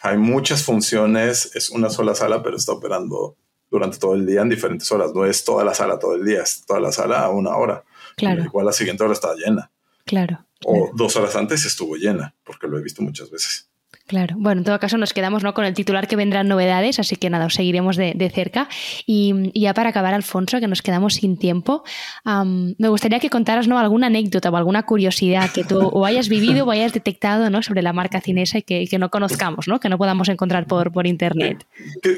Hay 0.02 0.18
muchas 0.18 0.63
funciones. 0.63 1.56
Es 1.56 1.70
una 1.70 1.89
sola 1.89 2.15
sala, 2.15 2.42
pero 2.42 2.58
está 2.58 2.72
operando 2.72 3.38
durante 3.70 3.98
todo 3.98 4.15
el 4.15 4.26
día 4.26 4.42
en 4.42 4.50
diferentes 4.50 4.92
horas. 4.92 5.12
No 5.13 5.26
es 5.26 5.44
toda 5.44 5.63
la 5.63 5.74
sala 5.74 6.00
todo 6.00 6.15
el 6.15 6.26
día, 6.26 6.42
es 6.42 6.65
toda 6.65 6.80
la 6.80 6.92
sala 6.92 7.22
a 7.22 7.30
una 7.30 7.56
hora. 7.56 7.84
Claro. 8.19 8.43
Igual 8.43 8.65
la 8.65 8.73
siguiente 8.73 9.03
hora 9.03 9.13
estaba 9.13 9.36
llena. 9.36 9.71
Claro. 10.05 10.45
O 10.65 10.91
dos 10.93 11.15
horas 11.15 11.36
antes 11.36 11.65
estuvo 11.65 11.95
llena, 11.95 12.36
porque 12.43 12.67
lo 12.67 12.77
he 12.77 12.82
visto 12.82 13.01
muchas 13.01 13.32
veces. 13.32 13.69
Claro, 14.10 14.36
bueno, 14.39 14.62
en 14.62 14.65
todo 14.65 14.79
caso 14.79 14.97
nos 14.97 15.13
quedamos 15.13 15.43
¿no? 15.43 15.53
con 15.53 15.65
el 15.65 15.75
titular 15.75 16.08
que 16.08 16.15
vendrán 16.15 16.47
novedades, 16.47 16.97
así 16.97 17.15
que 17.15 17.29
nada, 17.29 17.45
os 17.45 17.53
seguiremos 17.53 17.95
de, 17.95 18.32
cerca. 18.34 18.67
Y, 19.05 19.51
ya 19.53 19.75
para 19.75 19.91
acabar, 19.91 20.15
Alfonso, 20.15 20.60
que 20.60 20.67
nos 20.67 20.82
quedamos 20.82 21.13
sin 21.13 21.38
tiempo, 21.38 21.84
me 22.25 22.89
gustaría 22.89 23.19
que 23.19 23.29
contaras 23.29 23.67
¿no? 23.67 23.77
alguna 23.77 24.08
anécdota 24.08 24.49
o 24.49 24.55
alguna 24.58 24.82
curiosidad 24.82 25.51
que 25.51 25.63
tú 25.63 25.79
o 25.93 26.05
hayas 26.08 26.27
vivido 26.27 26.65
o 26.65 26.71
hayas 26.71 26.91
detectado 26.91 27.51
¿no? 27.51 27.62
sobre 27.62 27.84
la 27.84 27.93
marca 27.93 28.19
cinesa 28.19 28.58
y 28.58 28.63
que, 28.63 28.97
no 28.97 29.12
conozcamos, 29.12 29.67
¿no? 29.67 29.79
que 29.79 29.89
no 29.89 29.99
podamos 29.99 30.27
encontrar 30.27 30.65
por, 30.65 30.91
por 30.91 31.05
internet. 31.05 31.67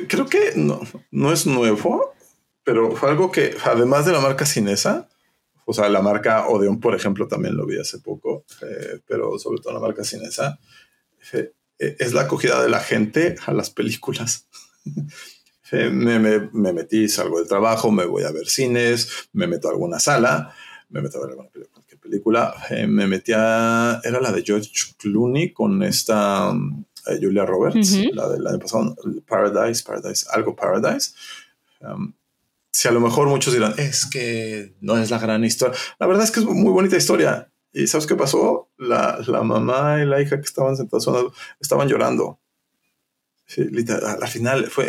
Creo 0.08 0.28
que 0.28 0.54
no, 0.56 0.80
no 1.12 1.34
es 1.34 1.46
nuevo, 1.46 2.14
pero 2.64 2.96
fue 2.96 3.10
algo 3.10 3.34
que, 3.34 3.58
además 3.66 4.06
de 4.06 4.14
la 4.14 4.22
marca 4.22 4.46
cinesa, 4.46 5.10
o 5.72 5.74
sea, 5.74 5.88
la 5.88 6.02
marca 6.02 6.50
Odeon, 6.50 6.82
por 6.82 6.94
ejemplo, 6.94 7.30
también 7.30 7.56
lo 7.56 7.66
vi 7.66 7.80
hace 7.80 8.00
poco, 8.00 8.44
eh, 8.62 9.00
pero 9.08 9.40
sobre 9.40 9.62
todo 9.62 9.72
la 9.72 9.80
marca 9.80 10.04
cinesa, 10.04 10.60
eh, 11.32 11.54
es 11.80 12.12
la 12.12 12.24
acogida 12.24 12.62
de 12.62 12.70
la 12.70 12.82
gente 12.82 13.36
a 13.46 13.54
las 13.54 13.70
películas. 13.70 14.48
Eh, 15.74 15.90
me, 15.90 16.20
me, 16.20 16.74
metí, 16.74 17.08
salgo 17.08 17.40
del 17.40 17.48
trabajo, 17.48 17.92
me 17.92 18.04
voy 18.04 18.24
a 18.24 18.32
ver 18.34 18.46
cines, 18.46 19.30
me 19.32 19.48
meto 19.48 19.70
a 19.70 19.72
alguna 19.72 20.02
sala, 20.02 20.54
me 20.90 21.02
meto 21.02 21.18
a 21.18 21.22
ver 21.22 21.30
alguna 21.30 21.50
película. 22.02 22.54
me 22.90 23.08
metí 23.08 23.32
a, 23.34 24.02
era 24.04 24.20
la 24.20 24.34
de 24.34 24.44
George 24.44 24.70
Clooney 24.98 25.54
con 25.54 25.82
esta 25.82 26.54
Julia 27.22 27.46
Roberts, 27.46 28.02
la 28.12 28.28
del 28.28 28.46
año 28.48 28.60
pasado, 28.60 28.98
Paradise, 29.26 29.82
Paradise, 29.82 30.26
algo 30.34 30.58
Paradise. 30.58 31.14
Um, 31.80 32.16
si 32.72 32.88
a 32.88 32.92
lo 32.92 33.00
mejor 33.00 33.28
muchos 33.28 33.54
dirán, 33.54 33.74
es 33.78 34.06
que 34.06 34.76
no 34.82 34.98
es 34.98 35.12
la 35.12 35.20
gran 35.20 35.44
historia. 35.44 35.78
La 36.00 36.08
verdad 36.08 36.24
es 36.24 36.32
que 36.32 36.40
es 36.40 36.46
muy 36.46 36.72
bonita 36.72 36.98
historia. 36.98 37.52
¿Y 37.74 37.88
sabes 37.88 38.08
qué 38.08 38.16
pasó? 38.16 38.70
La, 38.78 39.20
la 39.28 39.44
mamá 39.44 40.02
y 40.02 40.06
la 40.06 40.22
hija 40.22 40.38
que 40.38 40.46
estaban 40.46 40.76
sentadas 40.76 41.08
estaban 41.60 41.88
llorando. 41.88 42.40
Sí, 43.46 43.68
al 43.94 44.28
final 44.30 44.68
fue 44.68 44.88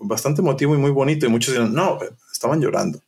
bastante 0.00 0.40
emotivo 0.40 0.74
y 0.74 0.78
muy 0.78 0.90
bonito. 0.90 1.26
Y 1.26 1.28
muchos 1.28 1.54
dirán, 1.54 1.72
no, 1.72 1.98
estaban 2.32 2.60
llorando. 2.60 3.00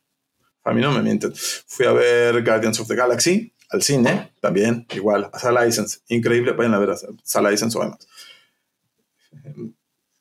A 0.63 0.73
mí 0.73 0.81
no 0.81 0.91
me 0.91 1.01
mienten. 1.01 1.33
Fui 1.67 1.85
a 1.85 1.91
ver 1.91 2.43
Guardians 2.43 2.79
of 2.79 2.87
the 2.87 2.95
Galaxy 2.95 3.53
al 3.69 3.81
cine, 3.81 4.31
también, 4.39 4.85
igual, 4.91 5.29
a 5.33 5.39
Sala 5.39 5.65
License. 5.65 5.99
Increíble, 6.07 6.53
vayan 6.53 6.75
a 6.75 6.79
ver 6.79 6.91
a 6.91 6.97
Sala 7.23 7.51
License 7.51 7.77
o 7.77 7.81
además. 7.81 8.07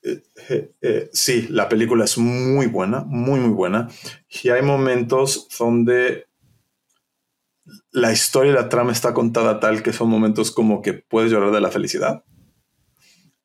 Eh, 0.03 0.73
eh, 0.81 1.11
sí, 1.13 1.47
la 1.49 1.69
película 1.69 2.05
es 2.05 2.19
muy 2.19 2.67
buena, 2.67 3.05
muy, 3.07 3.41
muy 3.41 3.53
buena. 3.53 3.89
Y 4.43 4.49
hay 4.49 4.63
momentos 4.63 5.49
donde 5.59 6.27
la 7.93 8.13
historia 8.13 8.53
y 8.53 8.55
la 8.55 8.69
trama 8.69 8.93
está 8.93 9.15
contada 9.15 9.61
tal 9.61 9.83
que 9.83 9.93
son 9.93 10.09
momentos 10.09 10.51
como 10.51 10.83
que 10.83 10.95
puedes 10.95 11.31
llorar 11.31 11.53
de 11.53 11.61
la 11.61 11.71
felicidad. 11.71 12.25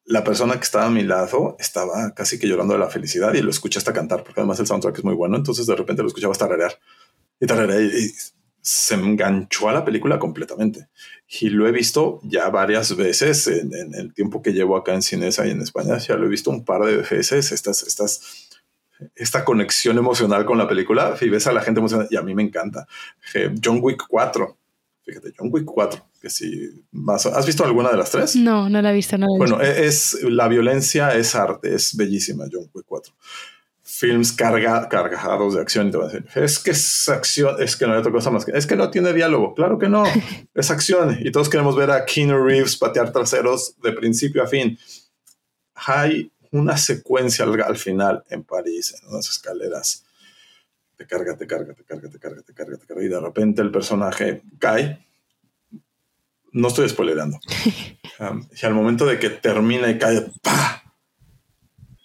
La 0.06 0.24
persona 0.24 0.56
que 0.56 0.64
estaba 0.64 0.86
a 0.86 0.90
mi 0.90 1.04
lado 1.04 1.58
estaba 1.60 2.14
casi 2.16 2.40
que 2.40 2.48
llorando 2.48 2.74
de 2.74 2.80
la 2.80 2.90
felicidad 2.90 3.34
y 3.34 3.42
lo 3.42 3.50
escuché 3.50 3.78
hasta 3.78 3.94
cantar, 3.94 4.24
porque 4.24 4.40
además 4.40 4.60
el 4.60 4.68
soundtrack 4.68 4.98
es 4.98 5.04
muy 5.04 5.16
bueno. 5.16 5.36
Entonces 5.36 5.68
de 5.68 5.76
repente 5.76 6.02
lo 6.02 6.08
escuchaba 6.08 6.32
hasta 6.32 6.48
rarear 6.48 6.80
y 7.40 7.46
tararear 7.46 7.82
y 7.82 8.14
se 8.68 8.96
enganchó 8.96 9.70
a 9.70 9.72
la 9.72 9.86
película 9.86 10.20
completamente. 10.20 10.90
Y 11.40 11.50
lo 11.50 11.70
he 11.70 11.72
visto 11.72 12.20
ya 12.24 12.50
varias 12.50 12.98
veces 12.98 13.48
en, 13.48 13.72
el 13.94 14.14
tiempo 14.14 14.42
que 14.42 14.52
llevo 14.52 14.76
acá 14.76 14.94
en 14.94 15.02
Cinesa 15.02 15.48
y 15.48 15.52
en 15.52 15.62
España. 15.62 15.98
Ya 16.00 16.18
lo 16.18 16.26
he 16.26 16.30
visto 16.30 16.50
un 16.50 16.66
par 16.66 16.84
de 16.84 16.98
veces, 16.98 17.54
estas, 17.54 17.84
estas, 17.84 18.50
esta 19.16 19.46
conexión 19.46 19.98
emocional 19.98 20.44
con 20.44 20.58
la 20.58 20.68
película. 20.68 21.16
Y 21.22 21.30
ves 21.30 21.48
a 21.48 21.54
la 21.54 21.62
gente 21.62 21.80
emocionada 21.80 22.10
y 22.12 22.18
a 22.18 22.22
mí 22.22 22.36
me 22.36 22.44
encanta. 22.44 22.88
John 23.64 23.80
Wick 23.82 24.04
4. 24.10 24.58
Fíjate, 25.06 25.34
John 25.38 25.48
Wick 25.50 25.64
4. 25.64 26.06
Que 26.20 26.30
si 26.30 26.84
más, 26.92 27.26
¿Has 27.26 27.46
visto 27.46 27.64
alguna 27.64 27.90
de 27.90 27.98
las 27.98 28.12
tres? 28.12 28.36
No, 28.36 28.68
no 28.68 28.82
la 28.82 28.92
he 28.92 28.96
visto. 28.96 29.18
No 29.18 29.28
bueno, 29.38 29.62
e, 29.62 29.86
es 29.86 30.22
la 30.24 30.50
violencia 30.50 31.16
es 31.16 31.36
arte, 31.36 31.74
es 31.74 31.96
bellísima 31.96 32.46
John 32.52 32.70
Wick 32.74 32.86
4 32.86 33.14
films 33.90 34.34
carga, 34.34 34.90
cargados 34.90 35.56
de 35.56 35.62
acción 35.62 35.88
y 35.88 35.92
te 35.92 35.98
a 35.98 36.08
decir, 36.08 36.26
es 36.36 36.60
que 36.60 36.72
es 36.72 37.08
acción, 37.08 37.56
es 37.64 37.78
que 37.78 37.88
no 37.88 37.94
hay 37.94 38.00
otra 38.00 38.12
cosa 38.12 38.30
más 38.30 38.44
que, 38.44 38.52
es 38.52 38.68
que 38.68 38.76
no 38.76 38.92
tiene 38.92 39.14
diálogo. 39.14 39.56
Claro 39.56 39.80
que 39.80 39.88
no, 39.88 40.04
es 40.54 40.70
acción. 40.70 41.18
Y 41.22 41.32
todos 41.32 41.50
queremos 41.50 41.76
ver 41.78 41.90
a 41.92 42.06
Keanu 42.06 42.44
Reeves 42.44 42.76
patear 42.76 43.14
traseros 43.14 43.76
de 43.82 43.94
principio 43.94 44.44
a 44.44 44.48
fin. 44.48 44.78
Hay 45.74 46.32
una 46.52 46.76
secuencia 46.76 47.46
al, 47.46 47.78
final 47.78 48.24
en 48.30 48.44
París, 48.44 48.94
en 49.02 49.08
unas 49.08 49.30
escaleras. 49.30 50.04
Te 50.98 51.08
carga, 51.08 51.38
te 51.38 51.48
carga, 51.48 51.74
te 51.74 51.84
carga, 51.86 52.10
te 52.10 52.20
carga, 52.20 52.42
te 52.42 52.54
carga, 52.54 52.78
te 52.78 52.86
carga. 52.86 53.04
Y 53.04 53.08
de 53.08 53.20
repente 53.22 53.62
el 53.62 53.72
personaje 53.72 54.44
cae. 54.60 55.08
No 56.52 56.68
estoy 56.68 56.90
spoilerando. 56.90 57.40
Um, 58.20 58.48
y 58.60 58.66
al 58.66 58.74
momento 58.74 59.06
de 59.06 59.20
que 59.20 59.30
termina 59.30 59.92
y 59.92 60.00
cae, 60.00 60.26
¡pah! 60.42 60.77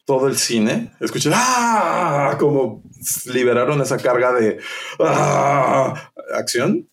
Todo 0.05 0.29
el 0.29 0.37
cine, 0.37 0.93
escuché 1.01 1.31
¡ah! 1.33 2.37
como 2.39 2.83
liberaron 3.27 3.81
esa 3.81 3.99
carga 3.99 4.33
de 4.33 4.59
¡ah! 4.99 6.13
acción 6.35 6.89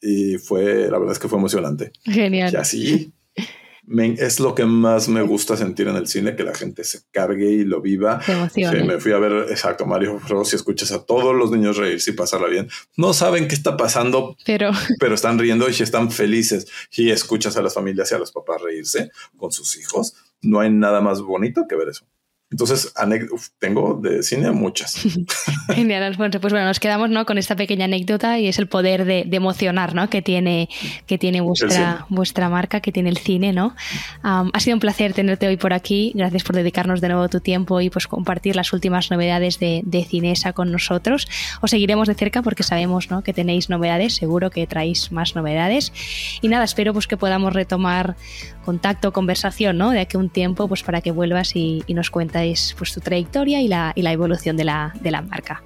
y 0.00 0.36
fue, 0.38 0.88
la 0.90 0.98
verdad 0.98 1.12
es 1.12 1.18
que 1.18 1.28
fue 1.28 1.38
emocionante. 1.38 1.92
Genial. 2.04 2.52
Y 2.52 2.56
así 2.56 3.14
es 4.18 4.40
lo 4.40 4.54
que 4.54 4.64
más 4.64 5.08
me 5.08 5.22
gusta 5.22 5.56
sentir 5.56 5.88
en 5.88 5.96
el 5.96 6.06
cine, 6.06 6.34
que 6.34 6.42
la 6.42 6.54
gente 6.54 6.84
se 6.84 7.02
cargue 7.10 7.50
y 7.50 7.64
lo 7.64 7.80
viva. 7.80 8.20
Sí, 8.52 8.64
me 8.64 8.98
fui 8.98 9.12
a 9.12 9.18
ver, 9.18 9.46
exacto, 9.50 9.84
Mario 9.86 10.20
Bros. 10.26 10.52
y 10.52 10.56
escuchas 10.56 10.90
a 10.92 11.04
todos 11.04 11.34
los 11.34 11.50
niños 11.50 11.76
reírse 11.76 12.10
y 12.10 12.14
pasarla 12.14 12.48
bien. 12.48 12.68
No 12.96 13.12
saben 13.12 13.46
qué 13.46 13.54
está 13.54 13.76
pasando, 13.76 14.36
pero, 14.46 14.70
pero 14.98 15.14
están 15.14 15.38
riendo 15.38 15.68
y 15.68 15.82
están 15.82 16.10
felices. 16.10 16.66
Y 16.92 17.10
escuchas 17.10 17.56
a 17.56 17.62
las 17.62 17.74
familias 17.74 18.10
y 18.10 18.14
a 18.14 18.18
los 18.18 18.32
papás 18.32 18.62
reírse 18.62 19.10
con 19.36 19.52
sus 19.52 19.76
hijos. 19.76 20.14
No 20.44 20.60
hay 20.60 20.70
nada 20.70 21.00
más 21.00 21.20
bonito 21.22 21.66
que 21.68 21.76
ver 21.76 21.88
eso. 21.88 22.06
Entonces, 22.54 22.94
tengo 23.58 23.98
de 24.00 24.22
cine 24.22 24.52
muchas. 24.52 24.96
Genial, 25.74 26.04
Alfonso. 26.04 26.40
Pues 26.40 26.52
bueno, 26.52 26.68
nos 26.68 26.78
quedamos 26.78 27.10
¿no? 27.10 27.26
con 27.26 27.36
esta 27.36 27.56
pequeña 27.56 27.86
anécdota 27.86 28.38
y 28.38 28.46
es 28.46 28.60
el 28.60 28.68
poder 28.68 29.04
de, 29.04 29.26
emocionar 29.32 29.96
¿no? 29.96 30.08
que 30.08 30.22
tiene, 30.22 30.68
que 31.08 31.18
tiene 31.18 31.40
vuestra, 31.40 32.06
vuestra 32.10 32.48
marca, 32.48 32.78
que 32.78 32.92
tiene 32.92 33.10
el 33.10 33.18
cine. 33.18 33.52
¿no? 33.52 33.74
ha 34.22 34.60
sido 34.60 34.76
un 34.76 34.80
placer 34.80 35.14
tenerte 35.14 35.48
hoy 35.48 35.56
por 35.56 35.72
aquí. 35.72 36.12
Gracias 36.14 36.44
por 36.44 36.54
dedicarnos 36.54 37.00
de 37.00 37.08
nuevo 37.08 37.28
tu 37.28 37.40
tiempo 37.40 37.80
y 37.80 37.90
pues 37.90 38.06
compartir 38.06 38.54
las 38.54 38.72
últimas 38.72 39.10
novedades 39.10 39.58
de, 39.58 39.82
de 39.84 40.04
Cinesa 40.04 40.52
con 40.52 40.70
nosotros. 40.70 41.26
Os 41.60 41.72
seguiremos 41.72 42.06
de 42.06 42.14
cerca 42.14 42.40
porque 42.42 42.62
sabemos 42.62 43.10
¿no? 43.10 43.24
que 43.24 43.32
tenéis 43.32 43.68
novedades, 43.68 44.14
seguro 44.14 44.50
que 44.50 44.64
traéis 44.68 45.10
más 45.10 45.34
novedades. 45.34 45.92
Y 46.40 46.46
nada, 46.46 46.62
espero 46.62 46.92
pues, 46.92 47.08
que 47.08 47.16
podamos 47.16 47.52
retomar 47.52 48.14
contacto, 48.64 49.12
conversación 49.12 49.76
¿no? 49.76 49.90
de 49.90 49.98
aquí 49.98 50.16
a 50.16 50.20
un 50.20 50.30
tiempo 50.30 50.68
pues, 50.68 50.84
para 50.84 51.00
que 51.00 51.10
vuelvas 51.10 51.56
y, 51.56 51.82
y 51.88 51.94
nos 51.94 52.10
cuentes 52.10 52.43
es 52.44 52.74
pues, 52.76 52.92
tu 52.92 53.00
trayectoria 53.00 53.60
y 53.60 53.68
la, 53.68 53.92
y 53.94 54.02
la 54.02 54.12
evolución 54.12 54.56
de 54.56 54.64
la, 54.64 54.94
de 55.00 55.10
la 55.10 55.22
marca. 55.22 55.62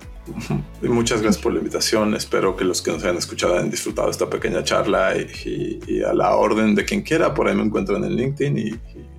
Muchas 0.82 1.22
gracias 1.22 1.42
por 1.42 1.52
la 1.52 1.58
invitación. 1.58 2.14
Espero 2.14 2.56
que 2.56 2.64
los 2.64 2.82
que 2.82 2.90
nos 2.90 3.02
hayan 3.02 3.16
escuchado 3.16 3.54
hayan 3.54 3.70
disfrutado 3.70 4.10
esta 4.10 4.28
pequeña 4.28 4.62
charla 4.62 5.14
y, 5.16 6.02
a 6.02 6.12
la 6.12 6.36
orden 6.36 6.74
de 6.74 6.84
quien 6.84 7.02
quiera, 7.02 7.34
por 7.34 7.48
ahí 7.48 7.54
me 7.54 7.62
encuentran 7.62 8.04
en 8.04 8.14
LinkedIn 8.14 8.58
y, 8.58 8.68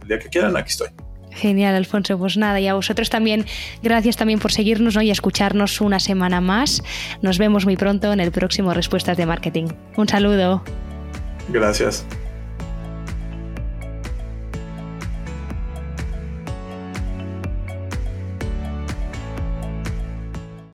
el 0.01 0.07
día 0.07 0.19
que 0.19 0.29
quieran, 0.29 0.55
aquí 0.57 0.69
estoy. 0.69 0.89
Genial, 1.31 1.75
Alfonso. 1.75 2.17
Pues 2.17 2.37
nada, 2.37 2.59
y 2.59 2.67
a 2.67 2.73
vosotros 2.73 3.09
también, 3.09 3.45
gracias 3.83 4.17
también 4.17 4.39
por 4.39 4.51
seguirnos 4.51 4.95
y 5.01 5.11
escucharnos 5.11 5.79
una 5.81 5.99
semana 5.99 6.41
más. 6.41 6.83
Nos 7.21 7.37
vemos 7.37 7.65
muy 7.65 7.77
pronto 7.77 8.11
en 8.11 8.19
el 8.19 8.31
próximo 8.31 8.73
Respuestas 8.73 9.17
de 9.17 9.25
Marketing. 9.25 9.67
Un 9.95 10.07
saludo. 10.07 10.63
Gracias. 11.49 12.05